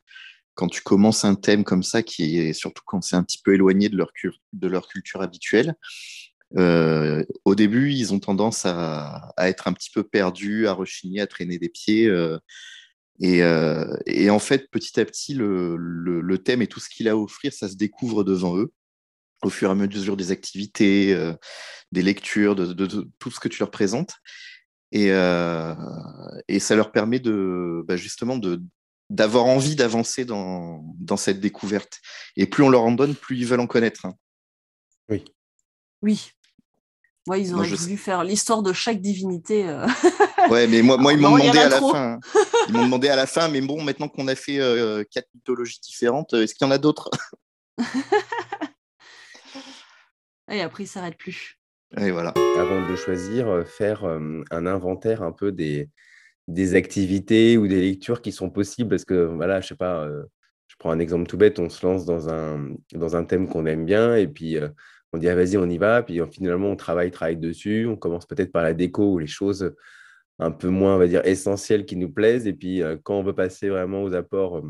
[0.55, 3.55] quand tu commences un thème comme ça, qui est surtout quand c'est un petit peu
[3.55, 4.11] éloigné de leur,
[4.53, 5.75] de leur culture habituelle,
[6.57, 11.59] au début, ils ont tendance à, être un petit peu perdus, à rechigner, à traîner
[11.59, 12.11] des pieds.
[13.20, 13.40] Et,
[14.06, 17.52] et, en fait, petit à petit, le, thème et tout ce qu'il a à offrir,
[17.52, 18.72] ça se découvre devant eux
[19.42, 21.35] au fur et à mesure des activités, euh,
[21.92, 22.87] des lectures, de,
[23.18, 24.14] tout ce que tu leur présentes.
[24.92, 25.74] Et, euh,
[26.59, 28.38] ça leur permet de, bah, justement
[29.09, 32.00] d'avoir envie d'avancer dans, dans, cette découverte.
[32.37, 34.06] Et plus on leur en donne, plus ils veulent en connaître.
[34.06, 34.14] Hein.
[35.09, 35.24] Oui.
[36.02, 36.33] Oui.
[37.26, 39.68] Moi, ils auraient voulu faire l'histoire de chaque divinité.
[39.68, 39.87] Euh.
[40.48, 42.18] Ouais, mais moi, moi ils m'ont demandé à la fin.
[42.66, 44.59] Ils m'ont demandé à la fin, mais bon, maintenant qu'on a fait
[45.11, 47.11] quatre mythologies différentes, est-ce qu'il y en a d'autres?
[50.50, 51.59] Et après, il ne s'arrête plus.
[51.98, 52.33] Et voilà.
[52.59, 55.88] Avant de choisir, euh, faire euh, un inventaire un peu des,
[56.48, 58.90] des activités ou des lectures qui sont possibles.
[58.90, 60.24] Parce que, voilà, je sais pas, euh,
[60.66, 63.66] je prends un exemple tout bête, on se lance dans un, dans un thème qu'on
[63.66, 64.56] aime bien et puis
[65.12, 66.03] on dit, ah, vas-y, on y va.
[66.03, 67.87] Puis finalement, on travaille, travaille dessus.
[67.87, 69.75] On commence peut-être par la déco ou les choses
[70.38, 72.46] un peu moins, on va dire, essentielles qui nous plaisent.
[72.46, 74.62] Et puis, quand on veut passer vraiment aux apports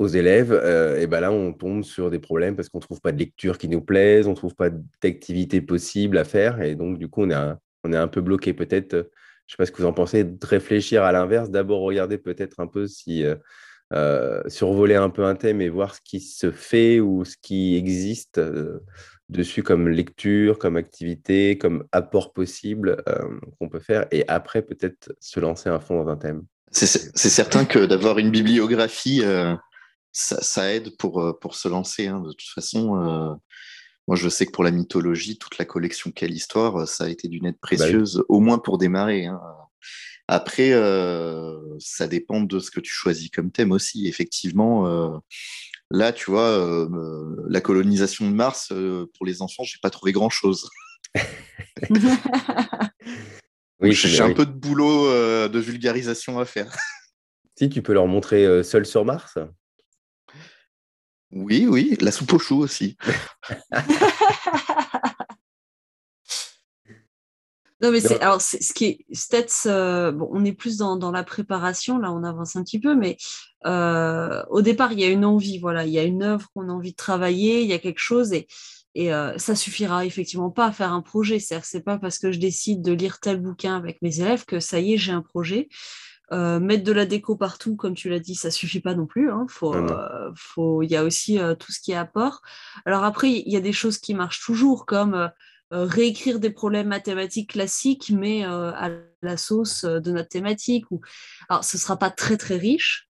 [0.00, 3.02] aux élèves, euh, et ben là, on tombe sur des problèmes parce qu'on ne trouve
[3.02, 4.70] pas de lecture qui nous plaise, on ne trouve pas
[5.02, 6.62] d'activité possible à faire.
[6.62, 8.54] Et donc, du coup, on est un, peu bloqué.
[8.54, 9.02] Peut-être, euh,
[9.46, 12.16] je ne sais pas ce que vous en pensez, de réfléchir à l'inverse, d'abord regarder
[12.16, 13.36] peut-être un peu si euh,
[14.46, 18.40] survoler un peu un thème et voir ce qui se fait ou ce qui existe
[19.28, 23.02] dessus comme lecture, comme activité, comme apport possible
[23.58, 24.06] qu'on peut faire.
[24.10, 26.44] Et après, peut-être se lancer à fond dans un thème.
[26.72, 29.22] C'est certain que d'avoir une bibliographie
[30.12, 32.06] ça, aide pour, euh, pour se lancer.
[32.08, 32.20] Hein.
[32.20, 33.34] De toute façon, euh,
[34.08, 37.08] moi, je sais que pour la mythologie, toute la collection Quelle Histoire, euh, ça a
[37.08, 39.26] été d'une aide bah précieuse, au moins pour démarrer.
[39.26, 39.40] Hein.
[40.28, 40.70] Après,
[41.78, 44.06] ça dépend de ce que tu choisis comme thème aussi.
[44.06, 45.20] Effectivement,
[45.90, 46.88] là, tu vois,
[47.48, 48.72] la colonisation de Mars,
[49.16, 50.70] pour les enfants, j'ai pas trouvé grand-chose.
[53.80, 55.08] oui, j'ai un peu de boulot
[55.48, 56.74] de vulgarisation à faire.
[57.58, 59.36] Si, tu peux leur montrer Seul sur Mars?
[61.32, 62.96] Oui, oui, la soupe au chou aussi.
[67.82, 71.24] non, mais c'est alors ce qui est peut-être euh, bon, on est plus dans, la
[71.24, 73.16] préparation là, on avance un petit peu, mais
[73.66, 76.68] euh, au départ il y a une envie, voilà, il y a une œuvre qu'on
[76.68, 78.46] a envie de travailler, il y a quelque chose et
[78.96, 81.38] et euh, ça suffira effectivement pas à faire un projet.
[81.38, 84.58] C'est-à-dire c'est pas parce que je décide de lire tel bouquin avec mes élèves que
[84.58, 85.68] ça y est j'ai un projet.
[86.32, 89.30] mettre de la déco partout, comme tu l'as dit, ça suffit pas non plus.
[89.30, 89.46] Hein.
[89.48, 92.42] Faut, il y a aussi tout ce qui est apport.
[92.84, 95.30] Alors après, il y a des choses qui marchent toujours, comme
[95.70, 98.90] réécrire des problèmes mathématiques classiques, mais à
[99.22, 100.90] la sauce de notre thématique.
[100.90, 101.00] Ou...
[101.48, 103.10] Alors, ce sera pas très très riche,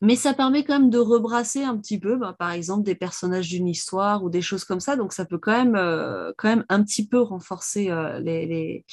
[0.00, 3.48] mais ça permet quand même de rebrasser un petit peu, bah, par exemple, des personnages
[3.48, 4.96] d'une histoire ou des choses comme ça.
[4.96, 8.84] Donc, ça peut quand même, euh, un petit peu renforcer euh, les,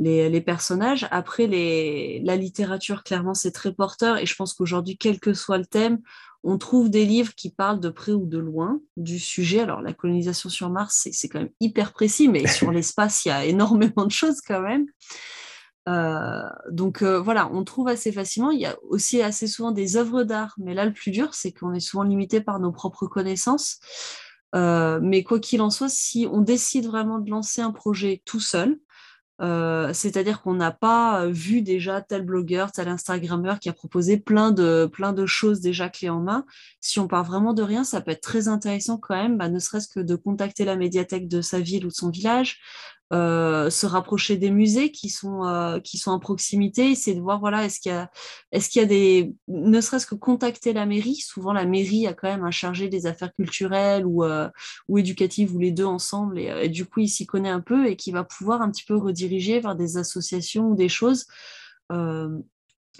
[0.00, 1.06] les, les, personnages.
[1.10, 4.16] Après, les, la littérature, clairement, c'est très porteur.
[4.16, 6.00] Et je pense qu'aujourd'hui, quel que soit le thème,
[6.42, 9.60] on trouve des livres qui parlent de près ou de loin du sujet.
[9.60, 13.32] Alors, la colonisation sur Mars, c'est quand même hyper précis, mais sur l'espace, il y
[13.32, 14.86] a énormément de choses quand même.
[15.88, 18.50] Euh, donc euh, voilà, on trouve assez facilement.
[18.50, 21.52] Il y a aussi assez souvent des œuvres d'art, mais là le plus dur, c'est
[21.52, 23.78] qu'on est souvent limité par nos propres connaissances.
[24.54, 28.40] Euh, mais quoi qu'il en soit, si on décide vraiment de lancer un projet tout
[28.40, 28.78] seul,
[29.40, 34.88] c'est-à-dire qu'on n'a pas vu déjà tel blogueur, tel Instagrammeur qui a proposé plein de,
[34.92, 36.44] plein de choses déjà clés en main.
[36.80, 39.58] Si on part vraiment de rien, ça peut être très intéressant quand même, bah, ne
[39.58, 42.60] serait-ce que de contacter la médiathèque de sa ville ou de son village,
[43.12, 47.40] euh, se rapprocher des musées qui sont euh, qui sont à proximité, essayer de voir
[47.40, 48.08] voilà est-ce qu'il y a
[48.52, 51.16] est-ce qu'il y a des ne serait-ce que contacter la mairie.
[51.16, 54.48] Souvent la mairie a quand même un chargé des affaires culturelles ou euh,
[54.88, 57.96] ou éducatives ou les deux ensemble et, du coup il s'y connaît un peu et
[57.96, 61.26] qui va pouvoir un petit peu rediriger vers des associations ou des choses.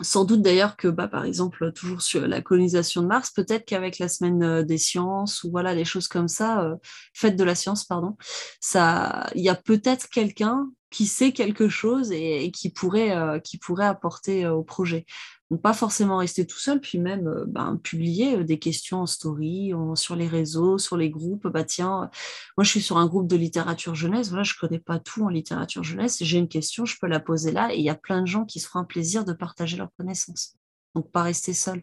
[0.03, 3.99] Sans doute d'ailleurs que, bah, par exemple, toujours sur la colonisation de Mars, peut-être qu'avec
[3.99, 6.77] la semaine euh, des sciences ou voilà les choses comme ça, euh,
[7.15, 8.17] fête de la science, pardon,
[8.61, 13.59] ça, il y a peut-être quelqu'un qui sait quelque chose et, qui pourrait euh, qui
[13.59, 15.07] pourrait apporter au projet.
[15.51, 19.07] Donc pas forcément rester tout seul, puis même euh, ben, publier euh, des questions en
[19.07, 21.49] story, sur les réseaux, sur les groupes.
[21.49, 22.11] Bah tiens,
[22.57, 25.29] moi je suis sur un groupe de littérature jeunesse, voilà, je connais pas tout en
[25.29, 28.21] littérature jeunesse, j'ai une question, je peux la poser là, et il y a plein
[28.23, 30.55] de gens qui se feront un plaisir de partager leurs connaissances.
[30.95, 31.83] Donc pas rester seul.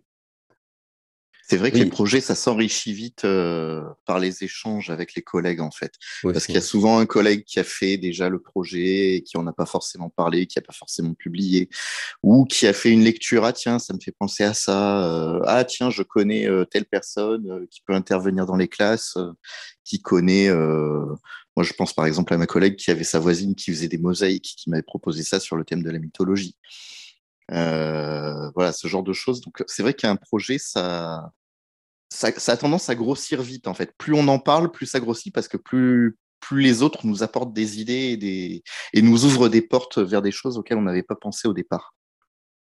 [1.50, 5.62] C'est vrai que les projets, ça s'enrichit vite euh, par les échanges avec les collègues,
[5.62, 5.94] en fait.
[6.22, 9.38] Parce qu'il y a souvent un collègue qui a fait déjà le projet et qui
[9.38, 11.70] en a pas forcément parlé, qui a pas forcément publié,
[12.22, 13.46] ou qui a fait une lecture.
[13.46, 15.06] Ah tiens, ça me fait penser à ça.
[15.06, 19.18] Euh, ah tiens, je connais euh, telle personne qui peut intervenir dans les classes,
[19.86, 20.50] qui connaît.
[20.52, 23.98] moi, je pense par exemple à ma collègue qui avait sa voisine qui faisait des
[23.98, 26.58] mosaïques, qui m'avait proposé ça sur le thème de la mythologie.
[27.52, 29.42] Euh, voilà, ce genre de choses.
[29.42, 31.32] Donc, c'est vrai qu'un projet, ça,
[32.10, 33.94] ça, a tendance à grossir vite, en fait.
[33.98, 37.54] Plus on en parle, plus ça grossit parce que plus, plus les autres nous apportent
[37.54, 38.64] des idées et, des,
[39.02, 41.94] nous ouvrent des portes vers des choses auxquelles on n'avait pas pensé au départ.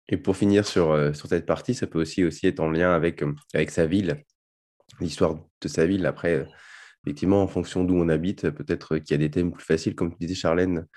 [0.09, 2.93] Et pour finir sur, euh, sur cette partie, ça peut aussi, aussi être en lien
[2.93, 4.23] avec, euh, avec sa ville,
[4.99, 6.05] l'histoire de sa ville.
[6.05, 6.47] Après,
[7.05, 10.11] effectivement, en fonction d'où on habite, peut-être qu'il y a des thèmes plus faciles, comme
[10.11, 10.87] tu disais, Charlène,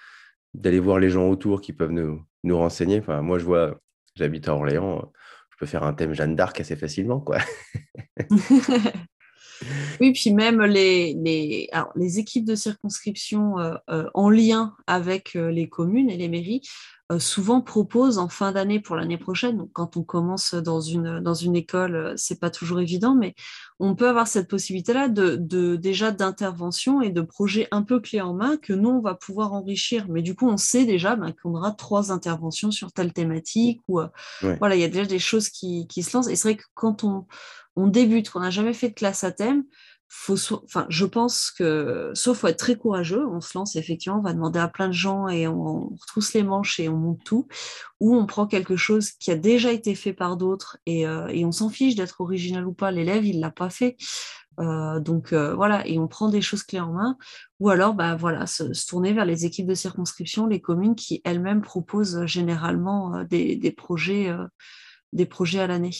[0.54, 3.00] d'aller voir les gens autour qui peuvent nous, nous renseigner.
[3.00, 3.80] Enfin, moi, je vois,
[4.14, 5.12] j'habite à Orléans,
[5.61, 7.38] peux faire un thème Jeanne d'Arc assez facilement, quoi.
[10.01, 15.51] oui, puis même les, les, les équipes de circonscription euh, euh, en lien avec euh,
[15.51, 16.62] les communes et les mairies
[17.18, 19.57] souvent propose en fin d'année pour l'année prochaine.
[19.57, 23.35] Donc, quand on commence dans une, dans une école, c'est pas toujours évident, mais
[23.81, 28.20] on peut avoir cette possibilité-là de, de, déjà d'intervention et de projets un peu clés
[28.20, 30.07] en main que nous, on va pouvoir enrichir.
[30.09, 34.01] Mais du coup, on sait déjà ben, qu'on aura trois interventions sur telle thématique ou
[34.61, 36.29] voilà, il y a déjà des choses qui, qui se lancent.
[36.29, 37.27] Et c'est vrai que quand on,
[37.76, 39.64] on débute, qu'on n'a jamais fait de classe à thème,
[40.88, 44.59] je pense que, sauf faut être très courageux, on se lance effectivement, on va demander
[44.59, 47.46] à plein de gens et on, retrousse les manches et on monte tout,
[48.00, 51.52] ou on prend quelque chose qui a déjà été fait par d'autres et, euh, on
[51.52, 53.96] s'en fiche d'être original ou pas, l'élève il l'a pas fait,
[54.59, 57.16] euh, donc euh, voilà, et on prend des choses clés en main,
[57.61, 61.62] ou alors bah voilà, se, tourner vers les équipes de circonscription, les communes qui elles-mêmes
[61.62, 64.28] proposent généralement des projets
[65.61, 65.92] à l'année.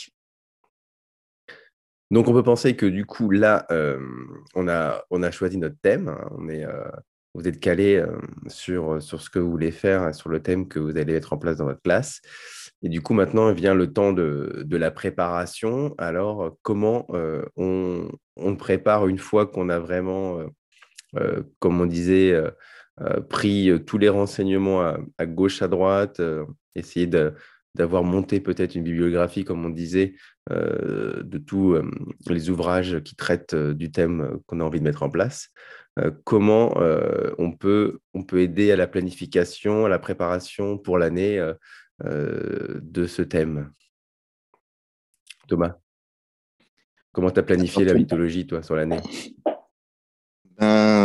[2.11, 4.01] Donc, on peut penser que du coup, là, euh,
[4.55, 6.09] on, a, on a choisi notre thème.
[6.09, 6.29] Hein.
[6.37, 6.90] On est, euh,
[7.35, 8.18] vous êtes calé euh,
[8.49, 11.38] sur, sur ce que vous voulez faire, sur le thème que vous allez mettre en
[11.38, 12.20] place dans votre classe.
[12.83, 15.94] Et du coup, maintenant vient le temps de, de la préparation.
[15.99, 17.07] Alors, comment
[17.57, 20.38] on, on, prépare une fois qu'on a vraiment,
[21.59, 22.35] comme on disait,
[23.29, 26.23] pris tous les renseignements à, à gauche, à droite,
[26.75, 27.35] essayer de,
[27.74, 30.14] d'avoir monté peut-être une bibliographie, comme on disait,
[30.50, 31.88] euh, de tous euh,
[32.28, 35.50] les ouvrages qui traitent euh, du thème qu'on a envie de mettre en place.
[36.24, 36.72] comment
[37.38, 41.38] on, peut, on peut aider à la planification, à la préparation pour l'année
[42.02, 43.70] de ce thème?
[45.46, 45.76] Thomas,
[47.12, 49.00] comment tu as planifié la mythologie, toi, sur l'année?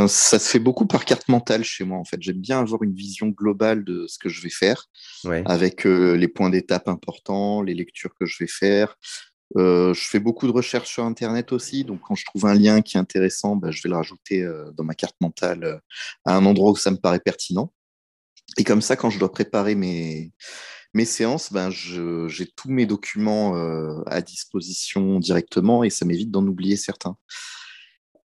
[0.06, 1.98] ben, ça se fait beaucoup par carte mentale chez moi.
[1.98, 4.88] En fait, j'aime bien avoir une vision globale de ce que je vais faire,
[5.46, 8.98] avec euh, les points d'étape importants, les lectures que je vais faire.
[9.58, 12.84] Euh, je fais beaucoup de recherches sur Internet aussi, donc quand je trouve un lien
[12.84, 15.82] qui est intéressant, ben, je vais le rajouter euh, dans ma carte mentale
[16.24, 17.74] à un endroit où ça me paraît pertinent.
[18.58, 20.34] Et comme ça, quand je dois préparer mes,
[20.94, 23.56] mes séances, ben, j'ai tous mes documents
[24.06, 27.18] à disposition directement et ça m'évite d'en oublier certains.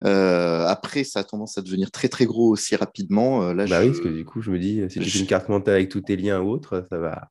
[0.05, 3.43] Euh, après, ça a tendance à devenir très très gros aussi rapidement.
[3.43, 5.27] Euh, là, bah oui, parce que du coup, je me dis, si tu fais une
[5.27, 7.29] carte mentale avec tous tes liens ou autres, ça va.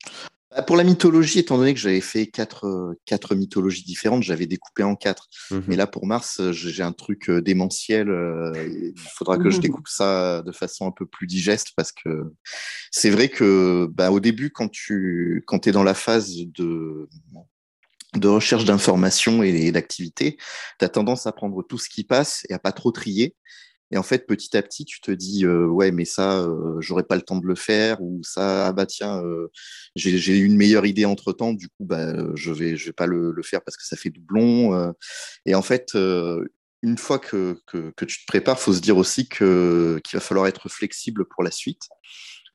[0.51, 4.47] Bah, pour la mythologie, étant donné que j'avais fait quatre, euh, quatre mythologies différentes, j'avais
[4.47, 5.27] découpé en quatre.
[5.51, 8.07] Mmh Mais là, pour Mars, j'ai un truc démentiel.
[8.55, 12.33] il faudra que je découpe ça de façon un peu plus digeste parce que
[12.91, 17.07] c'est vrai que bah, au début, quand tu quand es dans la phase de
[18.15, 20.37] de recherche d'informations et d'activités,
[20.79, 23.35] tu as tendance à prendre tout ce qui passe et à pas trop trier.
[23.91, 27.03] Et en fait, petit à petit, tu te dis, euh, ouais, mais ça, euh, j'aurais
[27.03, 29.49] pas le temps de le faire, ou ça, ah bah tiens, euh,
[29.95, 33.33] j'ai une meilleure idée entre temps, du coup, bah, je vais, je vais pas le,
[33.43, 34.93] faire parce que ça fait doublon.
[35.45, 35.93] et en fait,
[36.83, 40.47] une fois que, que, que, tu te prépares, faut se dire aussi qu'il va falloir
[40.47, 41.83] être flexible pour la suite.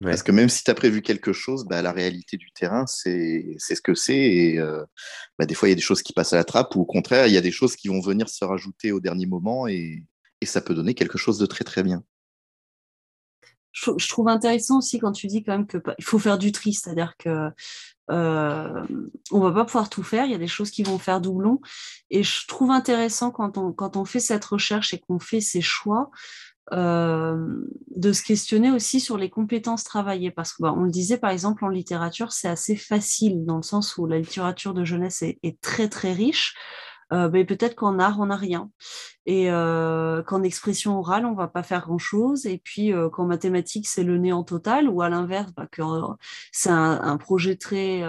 [0.03, 3.57] Parce que même si tu as prévu quelque chose, bah, la réalité du terrain, c'est
[3.59, 4.19] ce que c'est.
[4.19, 4.85] Et euh,
[5.38, 6.85] bah, des fois, il y a des choses qui passent à la trappe, ou au
[6.85, 10.05] contraire, il y a des choses qui vont venir se rajouter au dernier moment, et,
[10.41, 12.03] et ça peut donner quelque chose de très très bien.
[13.73, 17.15] Je, trouve intéressant aussi quand tu dis quand même qu'il faut faire du tri, c'est-à-dire
[17.19, 17.49] que
[18.11, 18.87] euh,
[19.31, 21.61] on va pas pouvoir tout faire, il y a des choses qui vont faire doublon.
[22.11, 25.62] Et je trouve intéressant quand on, quand on fait cette recherche et qu'on fait ces
[25.62, 26.11] choix,
[26.70, 27.64] euh,
[27.96, 30.31] de se questionner aussi sur les compétences travaillées.
[30.31, 33.96] Parce qu'on bah, le disait par exemple en littérature, c'est assez facile dans le sens
[33.98, 36.55] où la littérature de jeunesse est, très très riche.
[37.12, 38.70] Euh, mais peut-être qu'en art, on n'a rien.
[39.27, 42.46] Et euh, qu'en expression orale, on va pas faire grand-chose.
[42.46, 44.88] Et puis qu'en mathématiques, c'est le néant total.
[44.88, 45.83] Ou à l'inverse, bah, que
[46.53, 48.03] c'est un, projet très...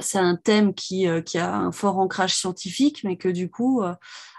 [0.00, 3.82] c'est un thème qui, qui, a un fort ancrage scientifique, mais que du coup,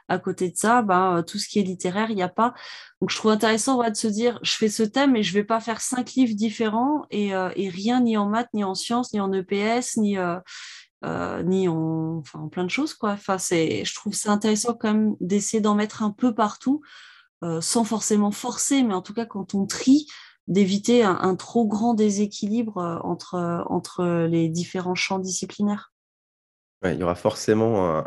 [0.08, 2.54] à côté de ça, ben, euh, tout ce qui est littéraire, il n'y a pas.
[3.00, 5.44] Donc je trouve intéressant de se dire, je fais ce thème, mais je ne vais
[5.46, 9.20] pas faire cinq livres différents et, euh, rien ni en maths, ni en sciences, ni
[9.20, 12.94] en EPS, ni, euh, ni en, en plein de choses.
[12.94, 13.12] Quoi.
[13.12, 16.82] Enfin, je trouve c'est intéressant quand même d'essayer d'en mettre un peu partout,
[17.60, 20.08] sans forcément forcer, mais en tout cas quand on trie,
[20.48, 25.94] d'éviter un, trop grand déséquilibre entre, entre les différents champs disciplinaires.
[26.84, 28.04] il y aura forcément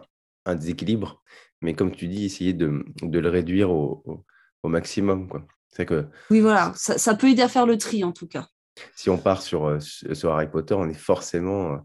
[0.47, 1.23] un déséquilibre
[1.61, 4.25] mais comme tu dis, essayer de, le réduire au,
[4.65, 5.29] maximum.
[5.29, 5.47] Quoi.
[5.77, 8.47] Que, oui, voilà, ça, peut aider à faire le tri en tout cas.
[8.95, 11.83] Si on part sur, euh, sur Harry Potter, on est forcément,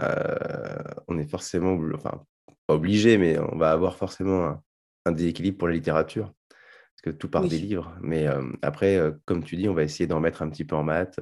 [0.00, 0.78] euh,
[1.08, 2.22] on est forcément, enfin,
[2.66, 4.62] pas obligé, mais on va avoir forcément
[5.06, 7.96] un, déséquilibre pour la littérature, parce que tout part des livres.
[8.02, 10.82] Mais euh, après, comme tu dis, on va essayer d'en mettre un petit peu en
[10.82, 11.20] maths,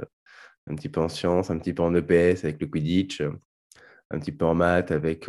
[0.69, 3.23] un petit peu en sciences, un petit peu en EPS avec le Quidditch,
[4.11, 5.29] un petit peu en maths avec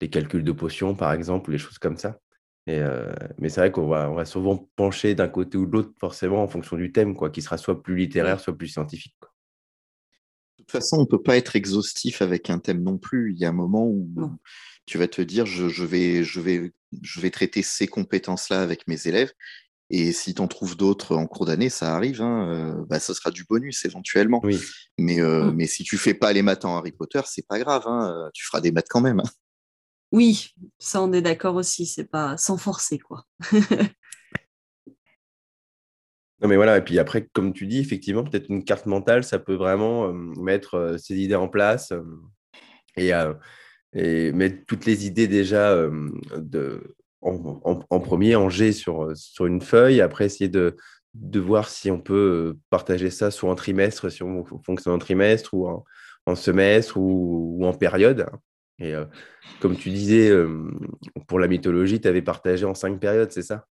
[0.00, 2.20] les calculs de potions, par exemple, ou les choses comme ça.
[2.66, 5.72] Et, euh, mais c'est vrai qu'on va, on va souvent pencher d'un côté ou de
[5.72, 9.14] l'autre, forcément, en fonction du thème, quoi, qui sera soit plus littéraire, soit plus scientifique.
[10.58, 13.32] De toute façon, on ne peut pas être exhaustif avec un thème non plus.
[13.32, 14.08] Il y a un moment où
[14.86, 19.06] tu vas te dire, je, vais, je, vais, je vais traiter ces compétences-là avec mes
[19.06, 19.32] élèves.
[19.90, 23.12] Et si tu en trouves d'autres en cours d'année, ça arrive, hein, euh, bah, ça
[23.12, 24.40] sera du bonus éventuellement.
[24.42, 24.58] Oui.
[24.98, 25.54] Mais, euh, mm.
[25.54, 28.46] mais si tu fais pas les maths en Harry Potter, c'est pas grave, hein, tu
[28.46, 29.20] feras des maths quand même.
[29.20, 29.30] Hein.
[30.14, 33.24] Oui, ça on est d'accord aussi, c'est pas sans forcer quoi.
[36.40, 39.40] non mais voilà, et puis après, comme tu dis, effectivement, peut-être une carte mentale, ça
[39.40, 41.92] peut vraiment euh, mettre ses idées en place
[42.96, 43.10] et,
[43.92, 45.76] et, mettre toutes les idées déjà
[47.20, 50.76] en, premier, en G sur, sur une feuille, après essayer de,
[51.40, 55.66] voir si on peut partager ça soit en trimestre, si on fonctionne en trimestre ou
[56.24, 58.28] en, semestre ou, en période.
[58.78, 59.04] Et euh,
[59.60, 60.70] comme tu disais, euh,
[61.26, 63.66] pour la mythologie, tu avais partagé en cinq périodes, c'est ça?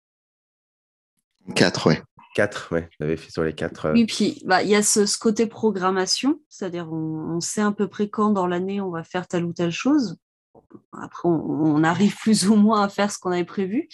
[1.56, 1.96] Quatre, oui.
[2.36, 3.88] Quatre, oui, tu avais fait sur les quatre.
[3.88, 3.94] Euh.
[3.94, 8.10] Oui, puis bah, il y a ce, côté programmation, c'est-à-dire on, sait à peu près
[8.10, 10.18] quand dans l'année on va faire telle ou telle chose.
[10.92, 13.90] Après, on, arrive plus ou moins à faire ce qu'on avait prévu.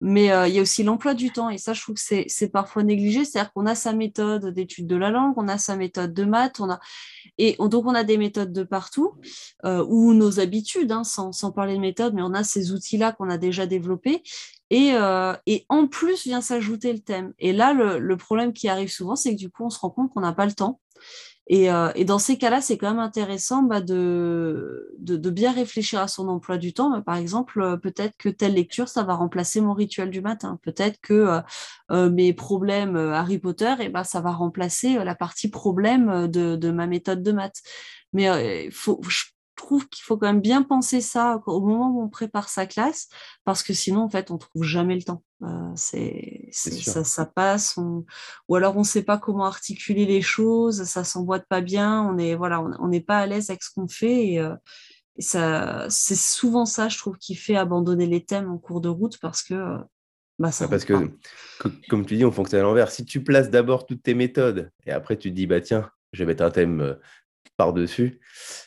[0.00, 1.48] Mais il y a aussi l'emploi du temps.
[1.48, 3.24] Et ça, je trouve que c'est parfois négligé.
[3.24, 6.60] C'est-à-dire qu'on a sa méthode d'étude de la langue, on a sa méthode de maths,
[6.60, 6.80] on a...
[7.38, 9.14] et donc on a des méthodes de partout,
[9.64, 13.38] ou nos habitudes, hein, sans, parler de méthode, mais on a ces outils-là qu'on a
[13.38, 14.22] déjà développés.
[14.70, 14.92] Et,
[15.46, 17.32] et en plus vient s'ajouter le thème.
[17.38, 20.12] Et là, le problème qui arrive souvent, c'est que du coup, on se rend compte
[20.12, 20.80] qu'on n'a pas le temps.
[21.52, 24.88] Euh, et, dans ces cas-là, c'est quand même intéressant bah, de,
[25.30, 27.00] bien réfléchir à son emploi du temps.
[27.02, 30.58] Par exemple, euh, peut-être que telle lecture, ça va remplacer mon rituel du matin.
[30.62, 31.40] Peut-être que
[31.90, 36.70] euh, mes problèmes Harry Potter, eh ben, ça va remplacer la partie problème de, de
[36.70, 37.62] ma méthode de maths.
[38.12, 39.00] Mais faut,
[39.54, 43.08] trouve qu'il faut quand même bien penser ça au moment où on prépare sa classe,
[43.44, 45.22] parce que sinon, en fait, on trouve jamais le temps.
[45.42, 50.84] Euh, c'est, ça, ça, passe, ou alors on ne sait pas comment articuler les choses,
[50.84, 53.88] ça s'emboîte pas bien, on est voilà, on n'est pas à l'aise avec ce qu'on
[53.88, 54.26] fait.
[54.28, 54.54] Et, euh,
[55.18, 59.18] ça, c'est souvent ça, je trouve, qui fait abandonner les thèmes en cours de route,
[59.20, 59.78] parce que euh,
[60.38, 60.94] bah, ça parce que,
[61.88, 62.90] comme tu dis, on fonctionne à l'envers.
[62.90, 66.24] Si tu places d'abord toutes tes méthodes et après tu te dis, bah tiens, je
[66.24, 66.98] vais mettre un thème
[67.56, 68.20] par-dessus.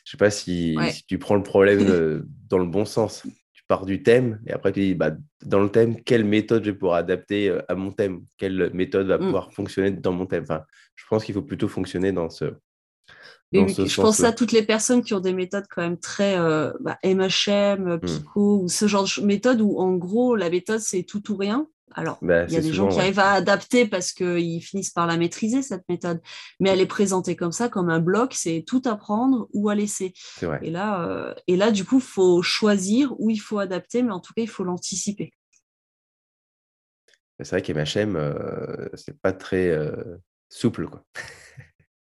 [0.06, 3.24] Je sais pas si, tu prends le problème euh, dans le bon sens.
[3.54, 5.12] Tu pars du thème et après tu dis bah,
[5.46, 8.24] dans le thème, quelle méthode je vais pouvoir adapter euh, à mon thème?
[8.38, 9.22] Quelle méthode va mm.
[9.22, 10.44] pouvoir fonctionner dans mon thème?
[10.44, 10.64] Enfin,
[10.96, 12.46] Je pense qu'il faut plutôt fonctionner dans ce.
[13.52, 16.98] je pense à toutes les personnes qui ont des méthodes quand même très euh, bah,
[17.04, 18.00] MHM, mm.
[18.00, 21.68] Pico, ou ce genre de méthode où en gros la méthode c'est tout ou rien.
[21.94, 25.08] Alors, bah, il y a des gens qui arrivent à adapter parce qu'ils finissent par
[25.08, 26.22] la maîtriser, cette méthode.
[26.60, 30.14] Mais elle est présentée comme ça, comme un bloc, c'est tout apprendre ou à laisser.
[30.62, 34.12] Et là, euh, et là, du coup, il faut choisir où il faut adapter, mais
[34.12, 35.34] en tout cas, il faut l'anticiper.
[37.44, 40.18] C'est vrai qu'MHM, euh, c'est pas très euh,
[40.50, 40.88] souple.
[40.88, 41.04] Quoi.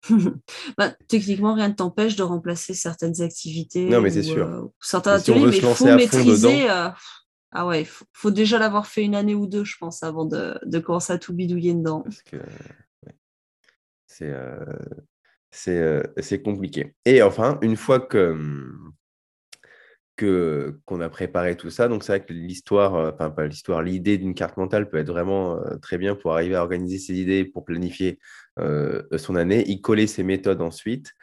[0.78, 3.88] bah, techniquement, rien ne t'empêche de remplacer certaines activités.
[3.88, 4.46] Non, mais c'est sûr.
[4.46, 6.68] Euh, certains ateliers, mais il faut maîtriser.
[7.54, 10.80] Ah ouais, il faut, déjà l'avoir fait une année ou deux, je pense, avant de,
[10.80, 12.02] commencer à tout bidouiller dedans.
[12.02, 12.38] Parce que
[14.22, 14.66] euh,
[15.68, 16.96] euh, c'est compliqué.
[17.06, 18.78] Et enfin, une fois que
[20.86, 24.36] qu'on a préparé tout ça, donc c'est vrai que l'histoire, euh, pas l'histoire, l'idée d'une
[24.36, 28.20] carte mentale peut être vraiment très bien pour arriver à organiser ses idées, pour planifier
[29.18, 31.14] son année, y coller ses méthodes ensuite,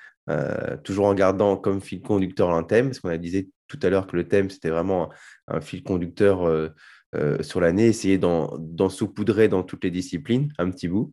[0.83, 4.09] toujours en gardant comme fil conducteur un thème, parce qu'on a dit tout à l'heure
[4.09, 5.12] que le thème, c'était vraiment
[5.49, 6.68] un, fil conducteur euh,
[7.14, 11.12] euh, sur l'année, essayer d'en saupoudrer dans toutes les disciplines, un petit bout.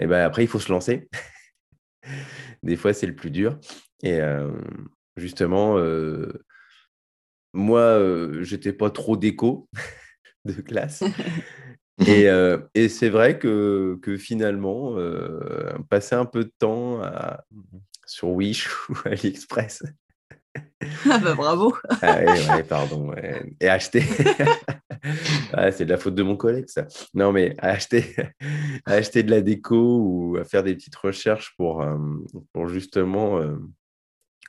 [0.00, 1.08] Et ben après, il faut se lancer.
[2.62, 3.58] Des fois, c'est le plus dur.
[4.02, 4.52] Et euh,
[5.16, 5.78] justement,
[7.52, 8.00] moi,
[8.42, 9.68] j'étais pas trop déco
[10.44, 11.02] de classe.
[12.08, 12.26] Et,
[12.74, 14.96] et c'est vrai que, que finalement,
[15.88, 17.00] passer un peu de temps
[18.04, 19.84] sur Wish ou AliExpress,
[21.10, 21.74] ah bah bravo.
[22.02, 23.12] ah pardon.
[23.60, 24.02] Et acheter.
[25.72, 26.86] c'est de la faute de mon collègue, ça.
[27.14, 28.04] Non, mais acheter,
[28.86, 31.96] acheter de la déco ou à faire des petites recherches pour, euh,
[32.52, 33.56] pour justement euh,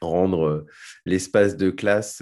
[0.01, 0.65] rendre euh,
[1.05, 2.21] l'espace de classe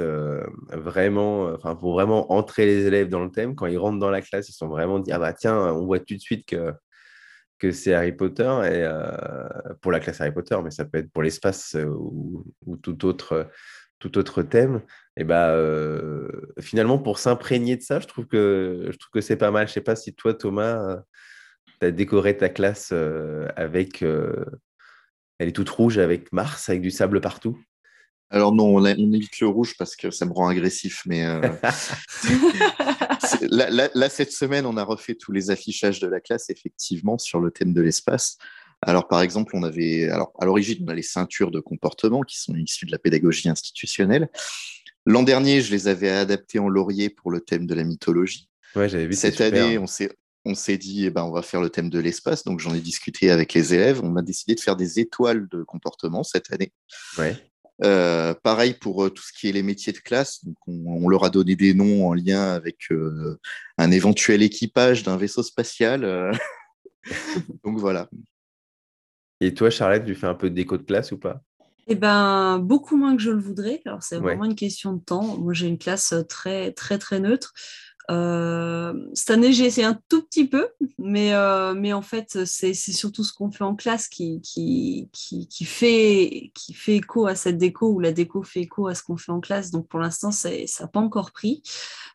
[0.71, 3.55] vraiment, enfin, pour vraiment entrer les élèves dans le thème.
[3.55, 5.99] Quand ils rentrent dans la classe, ils sont vraiment dit, ah bah tiens, on voit
[5.99, 6.73] tout de suite que
[7.67, 8.87] que c'est Harry Potter et
[9.81, 13.49] pour la classe Harry Potter, mais ça peut être pour l'espace ou, ou, tout autre
[13.99, 14.81] tout autre thème,
[15.15, 16.27] et bah, euh,
[16.59, 19.67] finalement, pour s'imprégner de ça, je trouve que, je trouve que c'est pas mal.
[19.67, 21.03] Je sais pas si toi, Thomas,
[21.79, 24.01] tu as décoré ta classe euh, avec.
[24.01, 24.45] Euh,
[25.39, 27.57] elle est toute rouge avec Mars, avec du sable partout.
[28.29, 31.23] Alors non, on, évite le rouge parce que ça me rend agressif, mais
[33.49, 37.51] là, cette semaine, on a refait tous les affichages de la classe, effectivement, sur le
[37.51, 38.37] thème de l'espace.
[38.81, 42.39] Alors, par exemple, on avait, alors, à l'origine, on a les ceintures de comportement qui
[42.39, 44.29] sont issues de la pédagogie institutionnelle.
[45.05, 48.49] L'an dernier, je les avais adaptées en laurier pour le thème de la mythologie.
[48.75, 49.13] Ouais, j'avais vu.
[49.13, 50.09] Cette année, on s'est,
[50.45, 52.43] on s'est dit, eh ben, on va faire le thème de l'espace.
[52.43, 54.01] Donc, j'en ai discuté avec les élèves.
[54.03, 56.73] On a décidé de faire des étoiles de comportement cette année.
[57.17, 57.37] Ouais.
[57.81, 60.45] Euh, pareil pour euh, tout ce qui est les métiers de classe.
[60.45, 63.39] Donc on, leur a donné des noms en lien avec euh,
[63.77, 66.31] un éventuel équipage d'un vaisseau spatial.
[67.63, 68.09] donc voilà.
[69.41, 71.41] Et toi, Charlotte, tu fais un peu de déco de classe ou pas?
[71.87, 73.81] Eh ben, beaucoup moins que je le voudrais.
[73.85, 75.37] Alors, c'est vraiment une question de temps.
[75.37, 77.53] Moi, j'ai une classe très, très, très neutre.
[78.11, 82.73] Euh, cette année, j'ai essayé un tout petit peu, mais, euh, mais en fait, c'est
[82.73, 87.57] surtout ce qu'on fait en classe qui, qui, qui, fait, qui fait écho à cette
[87.57, 89.71] déco ou la déco fait écho à ce qu'on fait en classe.
[89.71, 91.63] Donc, pour l'instant, ça n'a pas encore pris.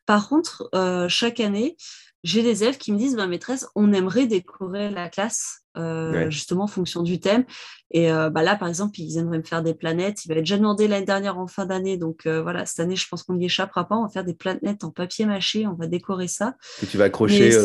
[0.07, 0.68] Par contre,
[1.09, 1.76] chaque année,
[2.24, 6.64] j'ai des élèves qui me disent, bah, maîtresse, on aimerait décorer la classe euh, justement
[6.64, 7.45] en fonction du thème.
[7.91, 10.24] Et euh, bah là, par exemple, ils aimeraient me faire des planètes.
[10.24, 11.97] Il va être déjà demandé l'année dernière en fin d'année.
[11.97, 13.97] Donc euh, voilà, cette année, je pense qu'on n'y échappera pas.
[13.97, 15.66] On va faire des planètes en papier mâché.
[15.66, 16.57] On va décorer ça.
[16.81, 17.57] Que tu vas accrocher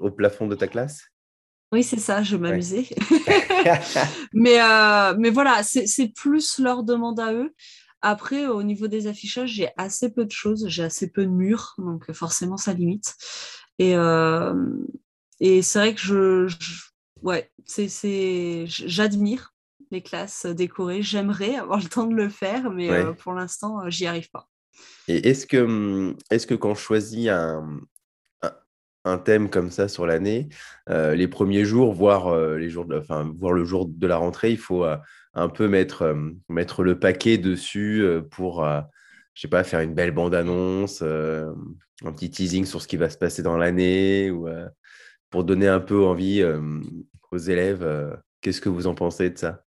[0.00, 1.02] au plafond de ta classe?
[1.70, 2.88] Oui, c'est ça, je m'amusais.
[4.32, 4.58] mais,
[5.18, 7.54] mais voilà, c'est plus leur demande à eux.
[8.00, 11.74] Après, au niveau des affichages, j'ai assez peu de choses, j'ai assez peu de murs,
[11.76, 13.14] donc forcément, ça limite.
[13.78, 13.94] Et,
[15.40, 16.87] et c'est vrai que je,
[17.22, 19.54] ouais, c'est, j'admire
[19.90, 21.02] les classes décorées.
[21.02, 24.48] J'aimerais avoir le temps de le faire, mais pour l'instant, j'y arrive pas.
[25.08, 27.80] Et est-ce que, mmh, est-ce que quand je choisis un,
[29.08, 30.48] un thème comme ça sur l'année,
[30.90, 34.58] euh, les premiers jours, voire, euh, les jours enfin, le jour de la rentrée, il
[34.58, 34.96] faut euh,
[35.34, 36.16] un peu mettre,
[36.48, 38.66] mettre le paquet dessus pour,
[39.34, 43.18] je sais pas, faire une belle bande-annonce, un petit teasing sur ce qui va se
[43.18, 44.48] passer dans l'année, ou
[45.30, 46.44] pour donner un peu envie
[47.30, 48.18] aux élèves.
[48.40, 49.64] Qu'est-ce que vous en pensez de ça?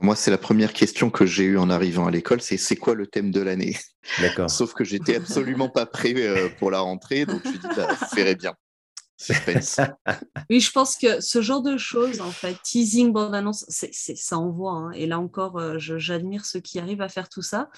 [0.00, 2.94] Moi, c'est la première question que j'ai eue en arrivant à l'école, c'est c'est quoi
[2.94, 3.76] le thème de l'année?
[4.20, 4.48] D'accord.
[4.48, 7.96] Sauf que j'étais absolument pas prêt euh, pour la rentrée, donc je me dit, bah,
[8.14, 8.54] ferait bien.
[10.50, 14.72] oui, je pense que ce genre de choses, en fait, teasing, bande-annonce, c'est, ça envoie.
[14.72, 14.92] Hein.
[14.92, 17.68] Et là encore, euh, j'admire ceux qui arrivent à faire tout ça.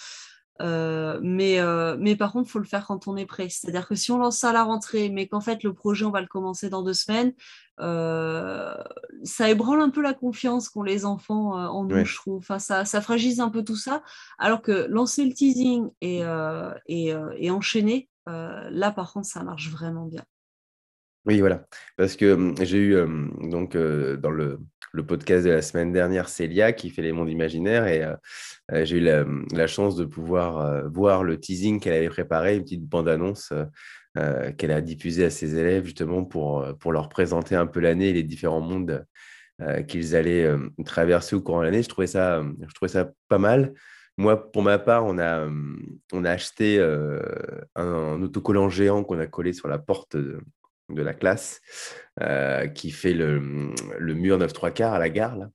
[0.60, 3.48] Euh, mais, euh, mais par contre, il faut le faire quand on est prêt.
[3.48, 6.10] C'est-à-dire que si on lance ça à la rentrée, mais qu'en fait, le projet, on
[6.10, 7.32] va le commencer dans deux semaines,
[7.80, 8.74] euh,
[9.24, 12.38] ça ébranle un peu la confiance qu'ont les enfants en nous, je trouve.
[12.38, 14.02] Enfin, ça, ça, fragilise un peu tout ça.
[14.38, 16.22] Alors que lancer le teasing et,
[16.86, 20.24] et, et enchaîner, là, par contre, ça marche vraiment bien.
[21.26, 21.66] Oui, voilà.
[21.96, 22.96] Parce que hum, j'ai eu
[23.50, 27.86] donc dans le podcast de la semaine dernière, Célia, qui fait les mondes imaginaires.
[27.86, 32.86] Et j'ai eu la, chance de pouvoir voir le teasing qu'elle avait préparé, une petite
[32.86, 33.52] bande-annonce
[34.56, 38.12] qu'elle a diffusée à ses élèves, justement, pour, pour leur présenter un peu l'année et
[38.12, 39.04] les différents mondes
[39.88, 40.50] qu'ils allaient
[40.86, 41.82] traverser au courant de l'année.
[41.82, 43.74] Je, trouvais ça, je trouvais ça pas mal.
[44.16, 45.48] Moi, pour ma part, on a,
[46.12, 46.80] on a acheté
[47.76, 50.40] un, autocollant géant qu'on a collé sur la porte de,
[50.94, 51.60] de la classe
[52.20, 55.50] euh, qui fait le, mur 9 3 quarts à la gare, là,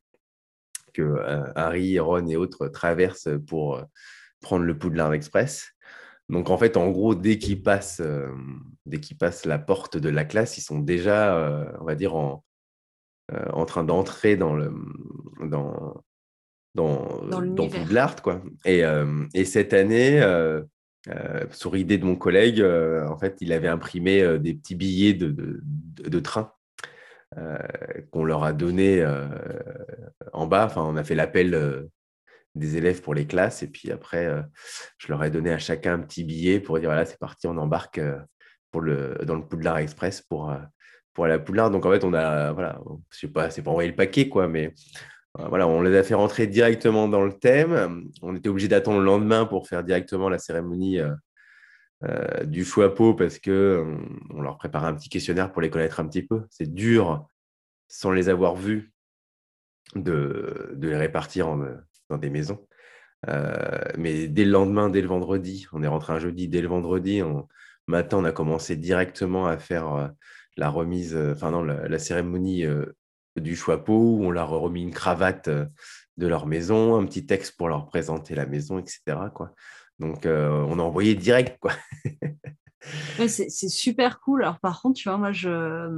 [0.93, 3.83] que euh, Harry, Ron et autres traversent pour euh,
[4.41, 5.71] prendre le Poudlard Express.
[6.29, 8.01] Donc en fait, en gros, dès qu'ils passent,
[8.87, 12.43] dès qu'ils passent la porte de la classe, ils sont déjà, on va dire, en,
[13.31, 14.73] en train d'entrer dans le
[15.39, 16.03] dans
[16.73, 18.41] dans, dans, Poudlard, quoi.
[18.65, 18.81] Et,
[19.35, 20.19] et cette année,
[21.09, 24.75] euh, sur idée de mon collègue, euh, en fait, il avait imprimé euh, des petits
[24.75, 26.51] billets de, train
[28.11, 29.05] qu'on leur a donné
[30.31, 30.65] en bas.
[30.65, 31.89] Enfin, on a fait l'appel
[32.53, 34.29] des élèves pour les classes et puis après,
[34.97, 37.57] je leur ai donné à chacun un petit billet pour dire voilà, c'est parti, on
[37.57, 37.99] embarque
[38.71, 40.55] pour le, dans le Poudlard Express pour,
[41.13, 41.71] pour aller à Poudlard.
[41.71, 42.79] Donc en fait, on a, voilà,
[43.09, 44.73] je sais pas, c'est pas envoyer le paquet quoi, mais
[45.37, 48.09] voilà, on les a fait rentrer directement dans le thème.
[48.21, 51.13] On était obligé d'attendre le lendemain pour faire directement la cérémonie euh,
[52.03, 53.85] euh, du choix-peau parce que
[54.29, 56.43] on leur préparait un petit questionnaire pour les connaître un petit peu.
[56.49, 57.27] C'est dur,
[57.87, 58.93] sans les avoir vus,
[59.95, 61.47] de, les répartir
[62.09, 62.65] dans des maisons.
[63.27, 66.67] Euh, mais dès le lendemain, dès le vendredi, on est rentré un jeudi, dès le
[66.67, 67.47] vendredi, on,
[67.87, 70.13] matin, on a commencé directement à faire
[70.57, 72.65] la remise, enfin non, la cérémonie
[73.35, 75.65] du choix-peau, où on leur a remis une cravate euh,
[76.17, 79.01] de leur maison, un petit texte pour leur présenter la maison, etc.
[79.33, 79.53] Quoi.
[79.99, 81.57] Donc, euh, on a envoyé direct.
[81.59, 81.73] Quoi.
[83.27, 84.43] c'est, super cool.
[84.43, 85.89] Alors, par contre, tu vois, moi, je,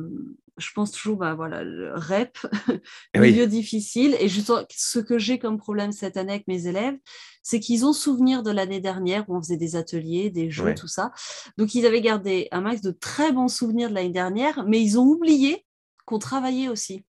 [0.57, 2.37] je pense toujours, bah, voilà, le REP,
[3.15, 4.15] milieu difficile.
[4.19, 6.97] Et justement, ce que j'ai comme problème cette année avec mes élèves,
[7.43, 10.87] c'est qu'ils ont souvenir de l'année dernière où on faisait des ateliers, des jeux, tout
[10.87, 11.11] ça.
[11.57, 14.99] Donc, ils avaient gardé un max de très bons souvenirs de l'année dernière, mais ils
[14.99, 15.65] ont oublié
[16.05, 17.03] qu'on travaillait aussi.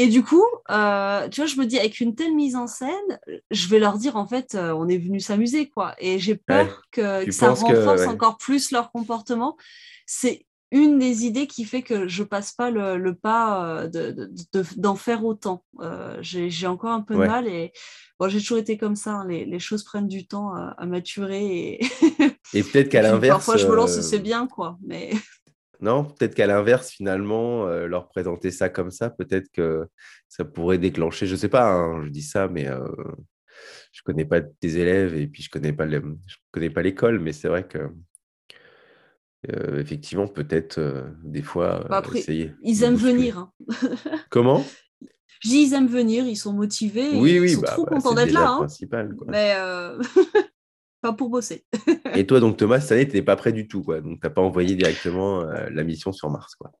[0.00, 3.18] Et du coup, euh, tu vois, je me dis, avec une telle mise en scène,
[3.50, 5.96] je vais leur dire, en fait, euh, on est venu s'amuser, quoi.
[5.98, 9.56] Et j'ai peur que, ça renforce encore plus leur comportement.
[10.06, 14.28] C'est une des idées qui fait que je passe pas le, pas euh,
[14.76, 15.64] d'en faire autant.
[16.20, 17.72] j'ai encore un peu de mal et
[18.20, 19.14] bon, j'ai toujours été comme ça.
[19.14, 19.26] Hein.
[19.26, 21.44] les, choses prennent du temps à, maturer.
[21.44, 21.80] Et,
[22.54, 23.38] et peut-être qu'à l'inverse.
[23.38, 24.78] Parfois, je me lance, c'est bien, quoi.
[24.86, 25.10] Mais...
[25.80, 29.86] Non, peut-être qu'à l'inverse, finalement, euh, leur présenter ça comme ça, peut-être que
[30.28, 32.84] ça pourrait déclencher, je ne sais pas, hein, je dis ça, mais euh,
[33.92, 36.82] je ne connais pas tes élèves et puis je ne connais pas je connais pas
[36.82, 37.78] l'école, mais c'est vrai que
[39.52, 40.80] euh, effectivement, peut-être
[41.22, 42.52] des fois bah, après, essayer.
[42.62, 43.38] Ils aiment venir.
[43.38, 43.52] Hein.
[44.30, 44.64] Comment?
[45.40, 47.92] Je dis ils aiment venir, ils sont motivés, oui, oui, ils sont bah, trop bah,
[47.92, 48.50] contents d'être là.
[48.50, 48.58] Hein.
[48.58, 49.54] Principal, Mais
[51.00, 51.64] pas pour bosser.
[52.14, 54.00] et toi, donc Thomas, cette année, tu n'es pas prêt du tout, quoi.
[54.00, 56.72] Donc, tu n'as pas envoyé directement euh, la mission sur Mars, quoi.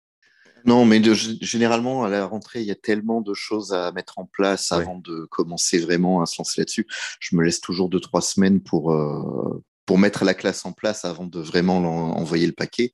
[0.64, 1.00] Non, mais
[1.40, 4.98] généralement, à la rentrée, il y a tellement de choses à mettre en place avant
[4.98, 6.86] de commencer vraiment à se lancer là-dessus.
[7.20, 11.04] Je me laisse toujours deux, trois semaines pour, euh, pour mettre la classe en place
[11.04, 12.92] avant de vraiment envoyer le paquet.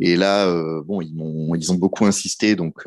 [0.00, 2.86] Et là, euh, bon, ils ont, ils ont beaucoup insisté, donc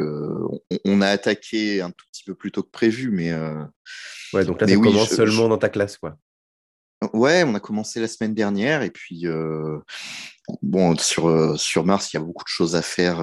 [0.86, 3.34] on, a attaqué un tout petit peu plus tôt que prévu, mais...
[4.34, 6.16] ouais, donc là, ça commence seulement dans ta classe, quoi.
[7.14, 9.26] Ouais, on a commencé la semaine dernière et puis
[10.62, 13.20] bon sur sur Mars, il y a beaucoup de choses à faire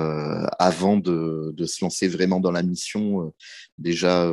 [0.59, 3.33] avant de, de, se lancer vraiment dans la mission.
[3.79, 4.33] déjà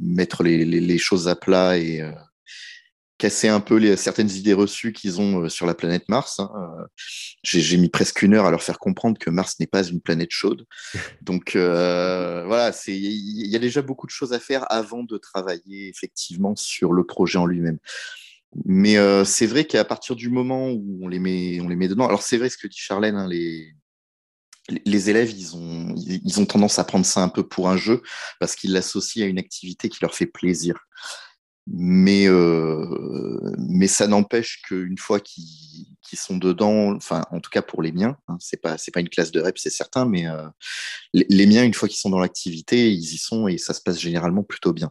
[0.00, 2.04] mettre les, les, les, choses à plat et
[3.22, 6.40] casser un peu les, certaines idées reçues qu'ils ont euh, sur la planète Mars.
[6.40, 6.50] Hein.
[6.56, 6.86] Euh,
[7.44, 10.32] j'ai mis presque une heure à leur faire comprendre que Mars n'est pas une planète
[10.32, 10.66] chaude.
[11.22, 15.88] Donc euh, voilà, il y a déjà beaucoup de choses à faire avant de travailler
[15.88, 17.78] effectivement sur le projet en lui-même.
[18.64, 22.06] Mais c'est vrai qu'à partir du moment où on les met, on les met dedans,
[22.06, 23.74] alors c'est vrai ce que dit Charlène, hein, les,
[24.68, 28.02] les élèves, ils ont, ils ont tendance à prendre ça un peu pour un jeu
[28.38, 30.76] parce qu'ils l'associent à une activité qui leur fait plaisir.
[31.68, 37.82] Mais, euh, mais ça n'empêche qu'une fois qu'ils sont dedans, enfin, en tout cas pour
[37.82, 40.48] les miens, hein, c'est pas, pas une classe de rep, c'est certain, mais euh,
[41.12, 44.00] les, miens, une fois qu'ils sont dans l'activité, ils y sont et ça se passe
[44.00, 44.90] généralement plutôt bien.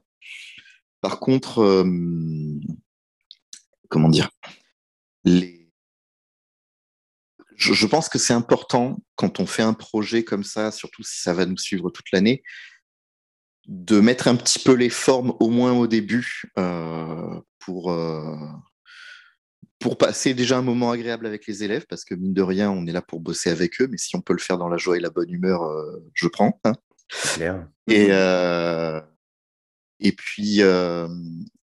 [1.01, 1.83] Par contre, euh,
[3.91, 4.31] comment dire,
[5.25, 5.69] les...
[7.55, 11.21] je, je pense que c'est important quand on fait un projet comme ça, surtout si
[11.21, 12.41] ça va nous suivre toute l'année,
[13.67, 18.35] de mettre un petit peu les formes au moins au début euh, pour, euh,
[19.79, 22.87] pour passer déjà un moment agréable avec les élèves parce que mine de rien on
[22.87, 24.97] est là pour bosser avec eux mais si on peut le faire dans la joie
[24.97, 26.73] et la bonne humeur euh, je prends hein.
[27.87, 28.09] et
[29.99, 30.61] et puis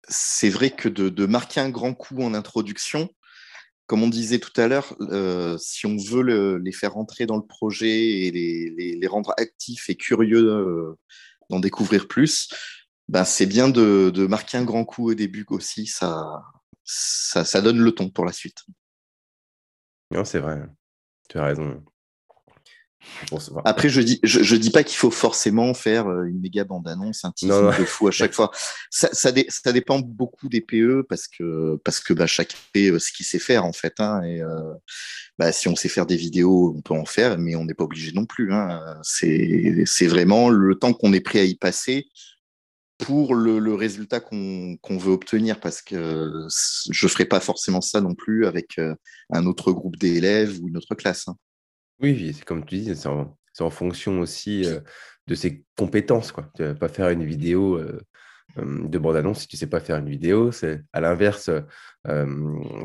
[0.08, 3.10] c'est vrai que de, marquer un grand coup en introduction
[3.86, 4.96] comme on disait tout à l'heure,
[5.60, 10.96] si on veut les faire rentrer dans le projet et les, rendre actifs et curieux
[11.50, 12.50] d'en découvrir plus,
[13.10, 15.86] ben, c'est bien de, marquer un grand coup au début aussi.
[15.86, 16.42] Ça,
[16.86, 18.64] ça donne le ton pour la suite.
[20.12, 20.62] Non, c'est vrai.
[21.30, 21.84] Tu as raison.
[23.66, 27.32] Après, je dis, je, dis pas qu'il faut forcément faire euh, une méga bande-annonce, un
[27.32, 28.52] titre de fou à chaque fois.
[28.90, 33.26] Ça, ça, dépend beaucoup des PE parce que, parce que bah, chaque PE ce qu'il
[33.26, 33.94] sait faire en fait.
[34.00, 34.74] Hein, et euh,
[35.38, 37.86] bah, si on sait faire des vidéos, on peut en faire, mais on n'est pas
[37.86, 38.54] obligé non plus.
[38.54, 38.82] Hein.
[39.04, 42.08] C'est vraiment le temps qu'on est prêt à y passer
[43.04, 46.48] pour le, résultat qu'on veut obtenir parce que
[46.90, 48.96] je ferai pas forcément ça non plus avec euh,
[49.32, 51.28] un autre groupe d'élèves ou une autre classe.
[51.28, 51.36] Hein.
[52.00, 54.66] Oui, c'est comme tu dis, c'est en, fonction aussi
[55.28, 56.32] de ses compétences.
[56.32, 56.50] Quoi.
[56.56, 57.80] Tu ne vas pas faire une vidéo
[58.58, 60.52] de bande-annonce si tu ne sais pas faire une vidéo.
[60.52, 61.50] C'est à l'inverse,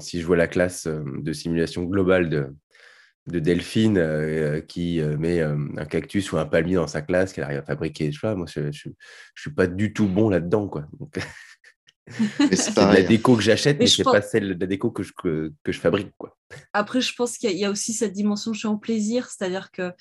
[0.00, 2.54] si je vois la classe de simulation globale de,
[3.26, 7.64] de Delphine qui met un cactus ou un palmier dans sa classe, qu'elle arrive à
[7.64, 10.68] fabriquer, je sais moi, je ne suis pas du tout bon là-dedans.
[10.68, 10.86] Quoi.
[12.52, 15.12] C'est la déco que j'achète, mais, ce c'est pas celle de la déco que je,
[15.12, 16.12] que, je fabrique.
[16.16, 16.36] Quoi.
[16.72, 19.92] Après, je pense qu'il y, a aussi cette dimension je suis en plaisir, c'est-à-dire que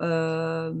[0.00, 0.72] euh,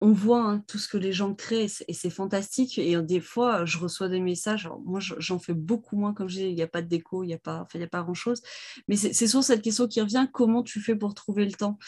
[0.00, 2.78] on voit hein, tout ce que les gens créent et c'est fantastique.
[2.78, 4.68] Et des fois, je reçois des messages.
[4.84, 7.28] moi, j'en fais beaucoup moins, comme je dis, il n'y a pas de déco, il
[7.28, 8.42] n'y a pas, a pas grand-chose.
[8.88, 11.78] Mais c'est sur cette question qui revient comment tu fais pour trouver le temps?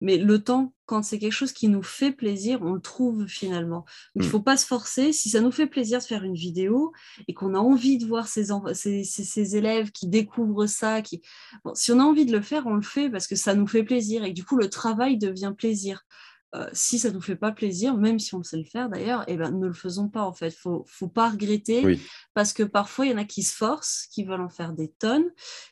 [0.00, 3.84] Mais le temps, quand c'est quelque chose qui nous fait plaisir, on le trouve finalement.
[4.14, 4.30] il ne mm.
[4.30, 5.12] faut pas se forcer.
[5.12, 6.92] Si ça nous fait plaisir de faire une vidéo
[7.26, 11.22] et qu'on a envie de voir ces, ces, élèves qui découvrent ça, qui...
[11.74, 13.84] si on a envie de le faire, on le fait parce que ça nous fait
[13.84, 16.04] plaisir et du coup, le travail devient plaisir.
[16.54, 19.24] Euh, si ça ne nous fait pas plaisir, même si on sait le faire d'ailleurs,
[19.26, 20.48] eh ben, ne le faisons pas en fait.
[20.48, 21.98] Il faut, faut pas regretter
[22.32, 24.88] parce que parfois il y en a qui se forcent, qui veulent en faire des
[24.88, 25.28] tonnes,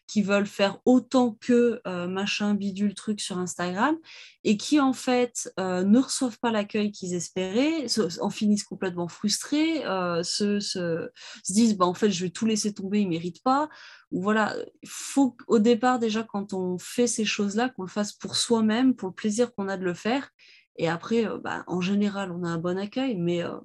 [0.08, 3.96] qui veulent faire autant que euh, machin bidule truc sur Instagram
[4.44, 7.86] et qui en fait euh, ne reçoivent pas l'accueil qu'ils espéraient,
[8.20, 9.82] en finissent complètement frustrés,
[10.24, 11.08] se, se,
[11.44, 13.68] se, disent bah, en fait je vais tout laisser tomber, ils ne méritent pas.
[14.10, 18.36] Voilà, il faut au départ déjà quand on fait ces choses-là, qu'on le fasse pour
[18.36, 20.30] soi-même, pour le plaisir qu'on a de le faire
[20.76, 23.58] et après, euh, bah, en général, on a un bon accueil, mais, euh,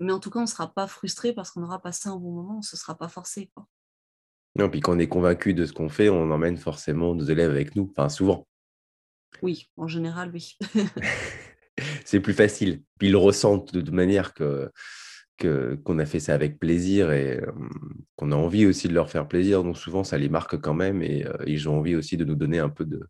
[0.00, 2.32] mais en tout cas, on ne sera pas frustré parce qu'on aura passé un bon
[2.32, 3.50] moment, ce ne sera pas forcé.
[3.54, 3.66] Quoi.
[4.56, 7.50] Non, puis quand on est convaincu de ce qu'on fait, on emmène forcément nos élèves
[7.50, 8.46] avec nous, enfin souvent.
[9.42, 10.56] Oui, en général, oui.
[12.04, 12.82] c'est plus facile.
[13.00, 14.70] Ils ressentent de, manière que
[15.38, 17.52] qu'on a fait ça avec plaisir et euh,
[18.16, 19.62] qu'on a envie aussi de leur faire plaisir.
[19.62, 22.58] Donc souvent, ça les marque quand même et ils ont envie aussi de nous donner
[22.58, 23.06] un peu de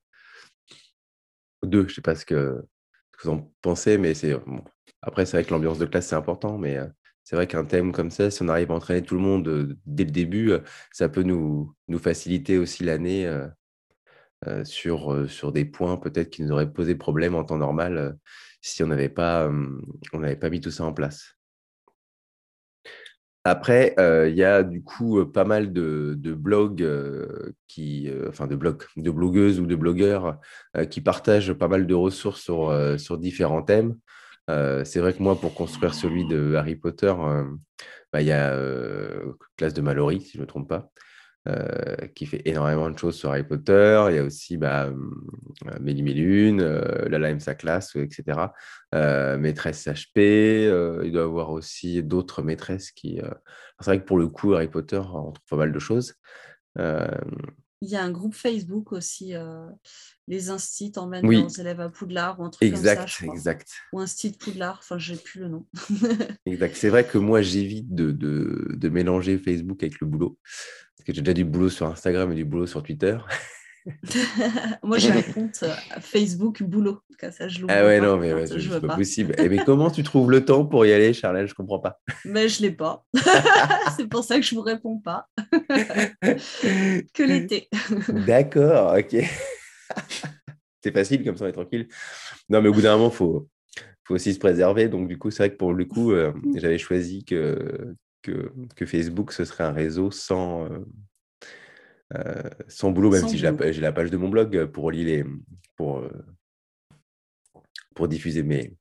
[1.62, 1.82] d'eux.
[1.82, 2.62] Je ne sais pas ce que,
[3.22, 4.36] vous en pensez, mais c'est
[5.02, 6.78] après, c'est vrai que l'ambiance de classe, c'est important, mais
[7.24, 10.04] c'est vrai qu'un thème comme ça, si on arrive à entraîner tout le monde dès
[10.04, 10.52] le début,
[10.92, 13.26] ça peut nous, nous faciliter aussi l'année
[14.64, 18.16] sur, sur des points peut-être qui nous auraient posé problème en temps normal
[18.60, 19.50] si on n'avait pas,
[20.12, 21.36] on pas mis tout ça en place.
[23.48, 28.48] Après, euh, il y a du coup euh, pas mal de, blogs euh, qui, enfin
[28.48, 30.40] de blogs, de blogueuses ou de blogueurs
[30.90, 33.96] qui partagent pas mal de ressources sur, sur différents thèmes.
[34.48, 37.14] c'est vrai que moi, pour construire celui de Harry Potter,
[38.12, 38.52] bah, il y a
[39.56, 40.90] Classe de Mallory, si je ne me trompe pas.
[42.14, 44.06] Qui fait énormément de choses sur Harry Potter.
[44.10, 44.90] Il y a aussi bah,
[45.80, 48.38] Mélie Mélune, Lala aime sa classe, etc.
[48.92, 50.68] maîtresse HP.
[51.04, 53.20] il doit y avoir aussi d'autres maîtresses qui.
[53.80, 56.14] C'est vrai que pour le coup, Harry Potter, on trouve pas mal de choses.
[57.82, 59.68] Il y a un groupe Facebook aussi, euh,
[60.28, 63.26] les instits emmènent leurs élèves à Poudlard ou un truc exact, comme ça.
[63.26, 63.72] Je exact.
[63.92, 65.66] Ou Instit Poudlard, enfin, j'ai plus le nom.
[66.46, 66.76] exact.
[66.76, 70.38] C'est vrai que moi, j'évite de, de, de, mélanger Facebook avec le boulot.
[70.96, 73.16] Parce que j'ai déjà du boulot sur Instagram et du boulot sur Twitter.
[74.82, 77.02] Moi, j'ai un compte euh, Facebook boulot.
[77.30, 79.32] Ça, je ah ouais, non, mais c'est pas, possible.
[79.38, 81.46] Et eh, mais comment tu trouves le temps pour y aller, Charlène?
[81.46, 81.98] Je comprends pas.
[82.24, 83.06] Mais je l'ai pas.
[83.96, 85.28] c'est pour ça que je vous réponds pas.
[85.40, 87.70] que l'été.
[88.26, 89.24] D'accord, ok.
[90.82, 91.88] c'est facile comme ça, on est tranquille.
[92.48, 93.48] Non, mais au bout d'un moment, il faut,
[94.04, 94.88] faut aussi se préserver.
[94.88, 98.86] Donc, du coup, c'est vrai que pour le coup, euh, j'avais choisi que, que, que,
[98.86, 100.78] Facebook, ce serait un réseau sans, euh,
[102.14, 105.24] euh, sans boulot, même si j'ai la, page de mon blog pour les,
[105.76, 106.04] pour,
[107.94, 108.76] pour diffuser mes,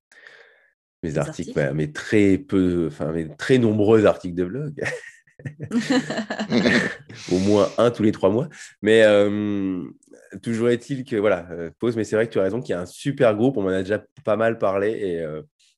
[1.04, 4.84] mes articles, mais très peu, enfin, mes très nombreux articles de blog.
[7.32, 8.50] Au moins un tous les trois mois.
[8.82, 9.84] Mais euh,
[10.42, 11.48] toujours est-il que, voilà,
[11.80, 13.66] pose, mais c'est vrai que tu as raison qu'il y a un super groupe, on
[13.66, 14.92] en a déjà pas mal parlé.
[14.92, 15.26] Et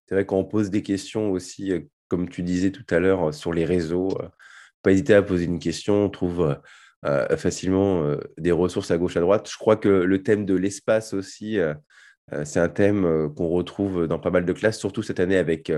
[0.06, 1.72] c'est vrai qu'on pose des questions aussi,
[2.08, 4.10] comme tu disais tout à l'heure, sur les réseaux.
[4.82, 6.58] pas hésiter à poser une question, on trouve
[7.06, 9.48] euh, facilement euh, des ressources à gauche, à droite.
[9.52, 11.76] Je crois que le thème de l'espace aussi, euh,
[12.44, 15.72] c'est un thème qu'on retrouve dans pas mal de classes, surtout cette année avec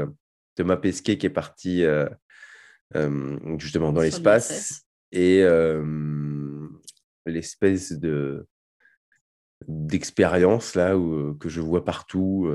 [0.56, 1.84] Thomas Pesquet qui est parti
[3.60, 5.44] justement dans l'espace et
[7.28, 8.48] l'espèce de
[9.68, 12.52] d'expérience là où, que je vois partout,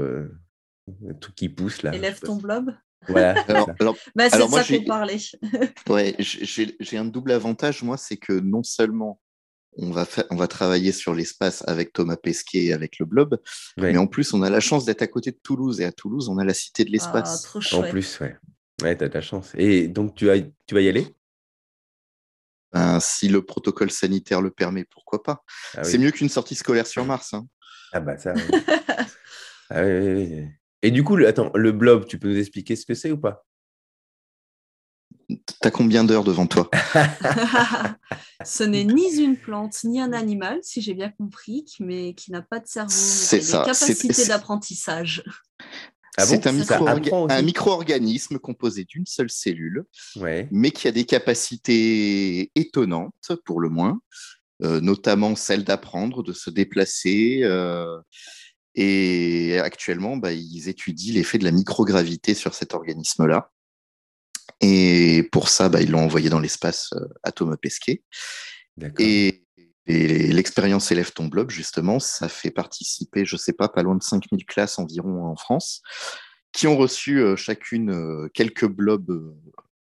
[1.21, 1.95] tout qui pousse là.
[1.95, 2.75] Élève ton blob?
[3.09, 3.33] voilà.
[3.81, 5.19] alors, bah, c'est ça qu'on parlait.
[5.89, 9.21] ouais, j'ai un double avantage, moi, c'est que non seulement
[9.77, 13.39] on va, on va travailler sur l'espace avec Thomas Pesquet et avec le Blob,
[13.77, 15.81] mais en plus, on a la chance d'être à côté de Toulouse.
[15.81, 17.53] Et à Toulouse, on a la Cité de l'espace.
[17.73, 18.37] Ah, en plus, ouais.
[18.83, 19.53] Ouais, tu as de la chance.
[19.57, 21.07] Et donc, tu, as, tu vas y aller?
[22.75, 25.43] Ben, Si le protocole sanitaire le permet, pourquoi pas?
[25.77, 27.33] Ah C'est mieux qu'une sortie scolaire sur Mars.
[27.33, 27.47] Hein.
[27.93, 28.35] Ah bah ça,
[29.71, 30.49] ah oui, oui, oui.
[30.83, 33.19] Et du coup, le, attends, le blob, tu peux nous expliquer ce que c'est ou
[33.19, 33.47] pas?
[35.61, 36.69] T'as combien d'heures devant toi?
[38.45, 42.43] Ce n'est ni une plante ni un animal, si j'ai bien compris, mais qui n'a
[42.43, 45.25] pas de cerveau, mais qui a des capacités d'apprentissage.
[46.17, 49.85] Ah c'est un, micro-organisme composé d'une seule cellule,
[50.51, 54.01] mais qui a des capacités étonnantes, pour le moins,
[54.63, 57.99] euh, notamment celle d'apprendre, de se déplacer, euh,
[58.77, 63.51] et actuellement, bah, ils étudient l'effet de la microgravité sur cet organisme-là.
[64.61, 68.03] Et pour ça, bah, ils l'ont envoyé dans l'espace euh, à Thomas Pesquet.
[68.99, 69.45] Et,
[69.87, 74.03] l'expérience Élève ton blob, justement, ça fait participer, je ne sais pas, pas loin de
[74.03, 75.83] 5000 classes environ en France,
[76.53, 79.35] qui ont reçu euh, chacune euh, quelques blobs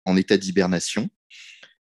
[0.06, 1.10] en état d'hibernation.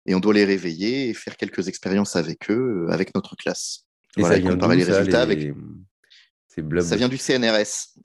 [0.05, 3.85] Et on doit les réveiller et faire quelques expériences avec eux, avec notre classe.
[4.17, 5.53] Et voilà, ça comparer les résultats avec
[6.81, 7.95] ça vient du CNRS.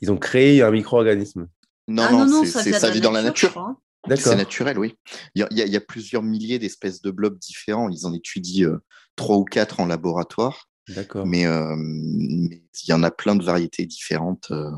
[0.00, 1.48] Ils ont créé un micro-organisme?
[1.88, 3.76] Non, ah non, ça, vit dans la nature.
[4.16, 4.96] C'est naturel, oui.
[5.34, 7.88] Il y, a, plusieurs milliers d'espèces de blobs différents.
[7.88, 8.82] Ils en étudient euh,
[9.16, 10.68] trois ou quatre en laboratoire.
[10.88, 11.26] D'accord.
[11.26, 14.48] Mais, euh, il y en a plein de variétés différentes.
[14.50, 14.70] Euh.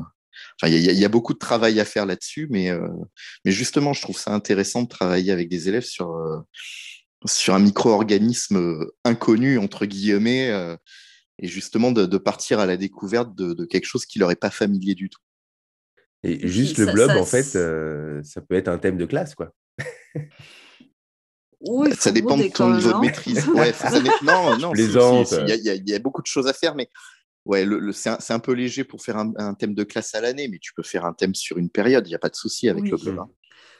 [0.61, 2.69] Enfin, il y, a beaucoup de travail à faire là-dessus, mais,
[3.45, 6.13] mais justement, je trouve ça intéressant de travailler avec des élèves sur,
[7.25, 10.51] sur un micro-organisme inconnu, entre guillemets,
[11.39, 14.95] et justement de, partir à la découverte de, quelque chose qui leur est pas familier
[14.95, 15.21] du tout.
[16.23, 19.53] Et juste le blob, en fait, euh, ça peut être un thème de classe, quoi.
[21.61, 23.47] Oui, ça dépend de ton niveau de maîtrise.
[23.49, 23.89] Ouais, ça,
[24.23, 26.89] non, non, il y, a beaucoup de choses à faire, mais
[27.45, 30.59] ouais, le, c'est un, peu léger pour faire un, thème de classe à l'année, mais
[30.59, 32.83] tu peux faire un thème sur une période, il n'y a pas de souci avec
[32.89, 33.19] le blob.
[33.19, 33.29] Hein.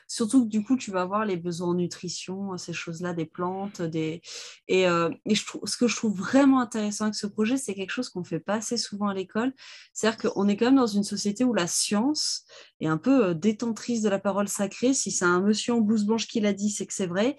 [0.08, 3.82] Surtout que du coup, tu vas avoir les besoins en nutrition, ces choses-là, des plantes.
[3.82, 4.22] Des...
[4.68, 5.10] Et, euh,
[5.46, 8.26] trouve, ce que je trouve vraiment intéressant avec ce projet, c'est quelque chose qu'on ne
[8.26, 9.54] fait pas assez souvent à l'école.
[9.94, 12.46] C'est-à-dire qu'on est quand même dans une société où la science
[12.80, 14.94] est un peu euh, détentrice de la parole sacrée.
[14.94, 17.36] Si c'est un monsieur en blouse blanche qui l'a dit, c'est que c'est vrai.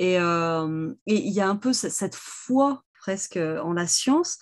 [0.00, 4.38] Euh, et il y a un peu cette foi presque en la science.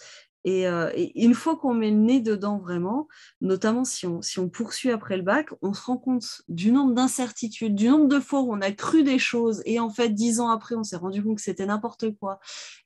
[0.46, 3.08] Euh, et, une fois qu'on met le nez dedans vraiment,
[3.40, 6.94] notamment si on, si on poursuit après le bac, on se rend compte du nombre
[6.94, 10.40] d'incertitudes, du nombre de fois où on a cru des choses et en fait, dix
[10.40, 12.38] ans après, on s'est rendu compte que c'était n'importe quoi.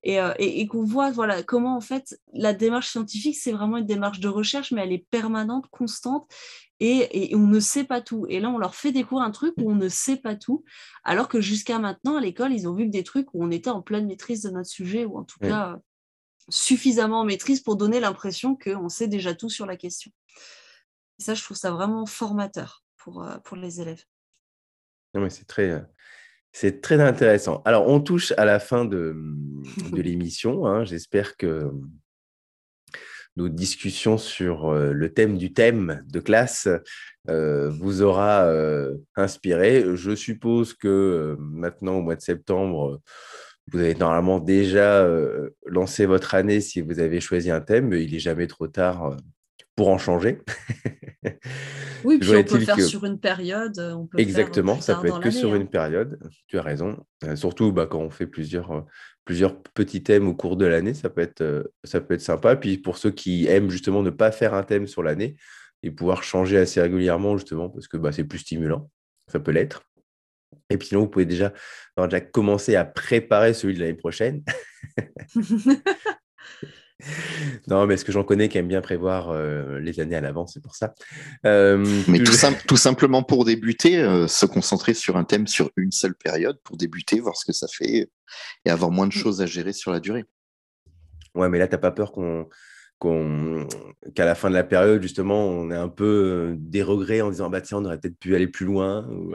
[0.03, 3.87] Et, euh, et, qu'on voit voilà, comment en fait la démarche scientifique, c'est vraiment une
[3.87, 6.31] démarche de recherche, mais elle est permanente, constante.
[6.83, 8.25] Et, et, on ne sait pas tout.
[8.31, 10.65] Et là, on leur fait découvrir un truc où on ne sait pas tout,
[11.05, 13.69] alors que jusqu'à maintenant, à l'école, ils ont vu que des trucs où on était
[13.69, 15.79] en pleine maîtrise de notre sujet, ou en tout cas
[16.49, 20.11] suffisamment en maîtrise pour donner l'impression qu'on sait déjà tout sur la question.
[21.19, 24.03] Et ça, je trouve ça vraiment formateur pour, euh, pour les élèves.
[25.29, 25.81] c'est très, euh,
[26.53, 27.63] c'est très intéressant.
[27.65, 29.15] Alors, on touche à la fin de,
[29.93, 30.67] de l'émission.
[30.67, 30.85] Hein.
[30.85, 31.71] J'espère que
[33.37, 36.69] nos discussions sur euh, le thème du thème de classe
[37.27, 38.51] vous aura
[39.15, 39.85] inspiré.
[39.95, 43.01] Je suppose que maintenant, au mois de septembre,
[43.73, 48.05] vous avez normalement déjà euh, lancé votre année si vous avez choisi un thème, mais
[48.05, 49.17] il n'est jamais trop tard euh,
[49.77, 50.41] pour en changer.
[52.05, 53.79] oui, puis on peut le faire sur une période.
[53.79, 55.67] On peut Exactement, ça peut être que sur une hein.
[55.67, 56.19] période.
[56.49, 57.05] Tu as raison.
[57.25, 58.85] Euh, surtout bah, quand on fait plusieurs,
[59.25, 62.57] plusieurs petits thèmes au cours de l'année, ça, peut être, ça peut être sympa.
[62.57, 65.37] Puis pour ceux qui aiment justement ne pas faire un thème sur l'année
[65.83, 68.91] et pouvoir changer assez régulièrement, justement, parce que bah, c'est plus stimulant,
[69.29, 69.83] ça peut l'être.
[70.71, 71.53] Et puis sinon, vous pouvez déjà,
[71.97, 74.43] déjà commencer à préparer celui de l'année prochaine.
[77.69, 80.53] non, mais est-ce que j'en connais qui aiment bien prévoir euh, les années à l'avance,
[80.55, 80.95] c'est pour ça.
[81.47, 86.15] Euh, mais tout, simplement pour débuter, euh, se concentrer sur un thème sur une seule
[86.15, 88.11] période pour débuter, voir ce que ça fait
[88.65, 89.19] et avoir moins de mm.
[89.19, 90.25] choses à gérer sur la durée.
[91.35, 92.49] Ouais, mais là, tu n'as pas peur qu'on
[94.15, 97.63] qu'à la fin de la période, justement, on est un peu dérogré en disant bah
[97.63, 99.09] tiens, on aurait peut-être pu aller plus loin.
[99.09, 99.35] Ou,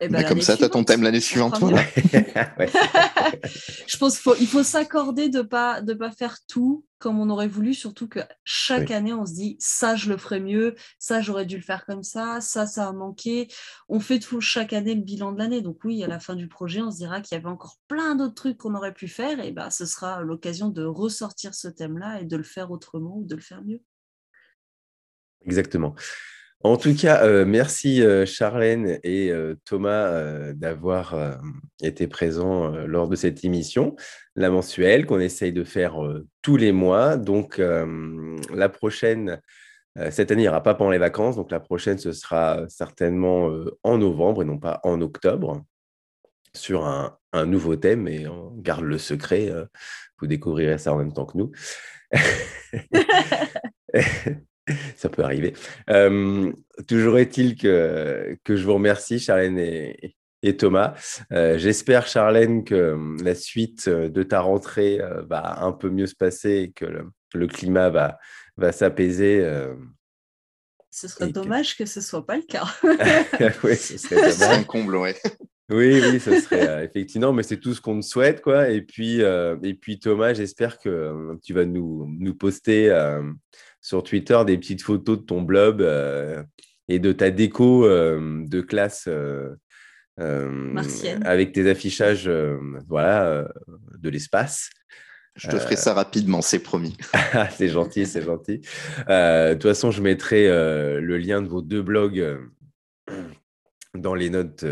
[0.00, 1.56] eh ben, comme ça, tu as ton thème l'année suivante.
[3.86, 7.48] je pense qu'il faut, s'accorder de ne pas, de pas faire tout comme on aurait
[7.48, 11.46] voulu, surtout que chaque année, on se dit ça, je le ferais mieux, ça, j'aurais
[11.46, 13.46] dû le faire comme ça, ça, ça a manqué.
[13.88, 15.60] On fait tout chaque année le bilan de l'année.
[15.60, 18.16] Donc, oui, à la fin du projet, on se dira qu'il y avait encore plein
[18.16, 19.38] d'autres trucs qu'on aurait pu faire.
[19.44, 23.24] Et bah, ce sera l'occasion de ressortir ce thème-là et de le faire autrement ou
[23.24, 23.80] de le faire mieux.
[25.42, 25.94] Exactement.
[26.64, 31.38] En tout cas, euh, merci euh, Charlène et euh, Thomas d'avoir
[31.82, 33.94] été présents lors de cette émission,
[34.34, 35.96] la mensuelle qu'on essaye de faire
[36.42, 37.16] tous les mois.
[37.16, 39.40] Donc, la prochaine,
[40.10, 41.36] cette année, il n'y aura pas pendant les vacances.
[41.36, 43.50] Donc, la prochaine, ce sera certainement
[43.84, 45.62] en novembre et non pas en octobre
[46.54, 49.52] sur un, un nouveau thème et on garde le secret.
[50.18, 51.52] vous découvrirez ça en même temps que nous.
[54.96, 55.54] Ça peut arriver.
[56.86, 60.94] toujours est-il que, que je vous remercie, Charlène et, et Thomas.
[61.32, 66.14] Euh, j'espère, Charlène, que la suite de ta rentrée euh, va un peu mieux se
[66.14, 66.84] passer et que
[67.34, 68.18] le, climat va,
[68.56, 69.44] va s'apaiser.
[70.90, 71.86] ce serait dommage que...
[71.86, 72.66] ce ne soit pas le cas.
[73.64, 75.16] oui, ce serait un comble, ouais.
[75.70, 78.70] Oui, oui, ce serait effectivement, mais c'est tout ce qu'on te souhaite, quoi.
[78.70, 82.88] Et puis, et puis Thomas, j'espère que tu vas nous, nous poster
[83.80, 86.42] sur Twitter des petites photos de ton blob euh,
[86.88, 89.54] et de ta déco euh, de classe euh,
[91.24, 92.30] avec tes affichages
[92.88, 93.48] voilà,
[93.98, 94.70] de l'espace.
[95.36, 96.96] Je te ferai ça rapidement, c'est promis.
[97.32, 98.58] Ah, c'est gentil, c'est gentil.
[99.06, 102.40] de toute façon, je mettrai le lien de vos deux blogs
[103.94, 104.64] dans les notes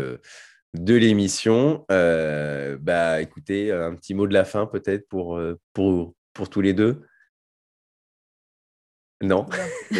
[0.73, 1.85] de l'émission.
[1.87, 5.39] bah, écoutez, un petit mot de la fin peut-être pour,
[5.71, 7.03] pour, pour tous les deux.
[9.23, 9.47] Non.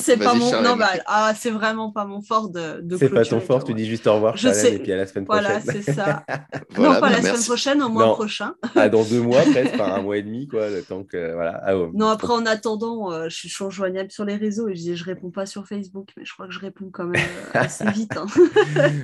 [0.00, 0.62] c'est pas mon.
[0.62, 2.80] Non, bah, ah, c'est vraiment pas mon fort de.
[2.80, 3.62] de c'est pas ton fort.
[3.62, 4.76] Tu dis juste au revoir, je sais.
[4.76, 5.60] et puis à la semaine prochaine.
[5.62, 6.24] Voilà, c'est ça.
[6.78, 8.54] non, pas la semaine prochaine, au mois prochain.
[8.74, 11.60] ah, dans deux mois, presque, par un mois et demi, quoi, le temps que voilà.
[11.64, 14.80] Ah, non, après, en attendant, euh, je suis toujours joignable sur les réseaux et je
[14.80, 17.22] dis, je réponds pas sur Facebook, mais je crois que je réponds quand même
[17.54, 18.16] euh, assez vite.
[18.16, 18.26] Hein.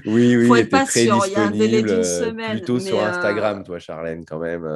[0.07, 0.48] oui, oui.
[0.48, 1.20] Faut être patient.
[1.26, 2.53] Il y a un délai d'une semaine.
[2.53, 4.66] Plutôt sur Instagram, toi, Charlène, quand même.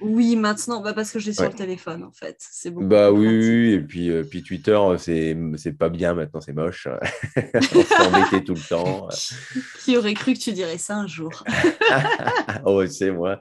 [0.00, 2.36] Oui, maintenant, bah parce que j'ai sur le téléphone, en fait.
[2.38, 6.52] C'est beaucoup bah oui, et puis, euh, puis Twitter, c'est, c'est pas bien maintenant, c'est
[6.52, 6.86] moche.
[7.36, 9.08] On s'est tout le temps.
[9.84, 11.44] Qui aurait cru que tu dirais ça un jour?
[12.64, 13.40] Oh, c'est moi.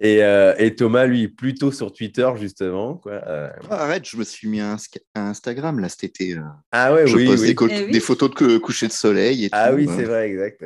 [0.00, 2.96] Et, euh, et, Thomas, lui, plutôt sur Twitter, justement.
[2.96, 3.22] Quoi.
[3.26, 3.50] Euh.
[3.70, 4.76] Ah, arrête, je me suis mis à,
[5.14, 6.36] Instagram, là, cet été.
[6.72, 9.88] Ah ouais, je oui, poste eh Des, photos de coucher de soleil et Ah oui,
[9.94, 10.64] c'est vrai, exact.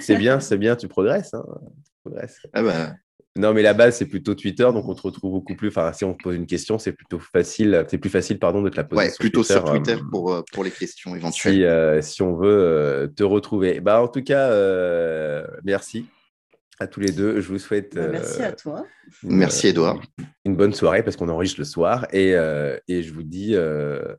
[0.00, 1.32] c'est bien, c'est bien, tu progresses.
[1.32, 1.44] Hein.
[1.84, 2.38] Tu progresses.
[2.52, 2.94] Ah bah,
[3.40, 5.68] non, mais la base, c'est plutôt Twitter, donc on te retrouve beaucoup plus.
[5.68, 8.68] Enfin, si on te pose une question, c'est plutôt facile, c'est plus facile, pardon, de
[8.68, 9.02] te la poser.
[9.02, 11.54] Ouais, sur plutôt Twitter, sur Twitter euh, pour, euh, pour les questions éventuelles.
[11.54, 13.80] Si, euh, si on veut te retrouver.
[13.80, 14.50] Bah, en tout cas,
[15.64, 16.04] merci
[16.78, 17.40] à tous les deux.
[17.40, 17.94] Je vous souhaite.
[17.94, 18.84] Bah, merci à toi.
[19.22, 20.02] Merci, Edouard.
[20.44, 22.06] Une bonne soirée parce qu'on enregistre le soir.
[22.12, 22.32] Et,
[22.88, 23.56] et je vous dis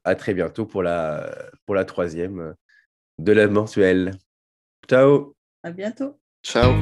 [0.03, 1.29] à très bientôt pour la,
[1.67, 2.55] pour la troisième
[3.19, 4.13] de la mensuelle.
[4.89, 5.35] Ciao.
[5.61, 6.17] À bientôt.
[6.43, 6.73] Ciao.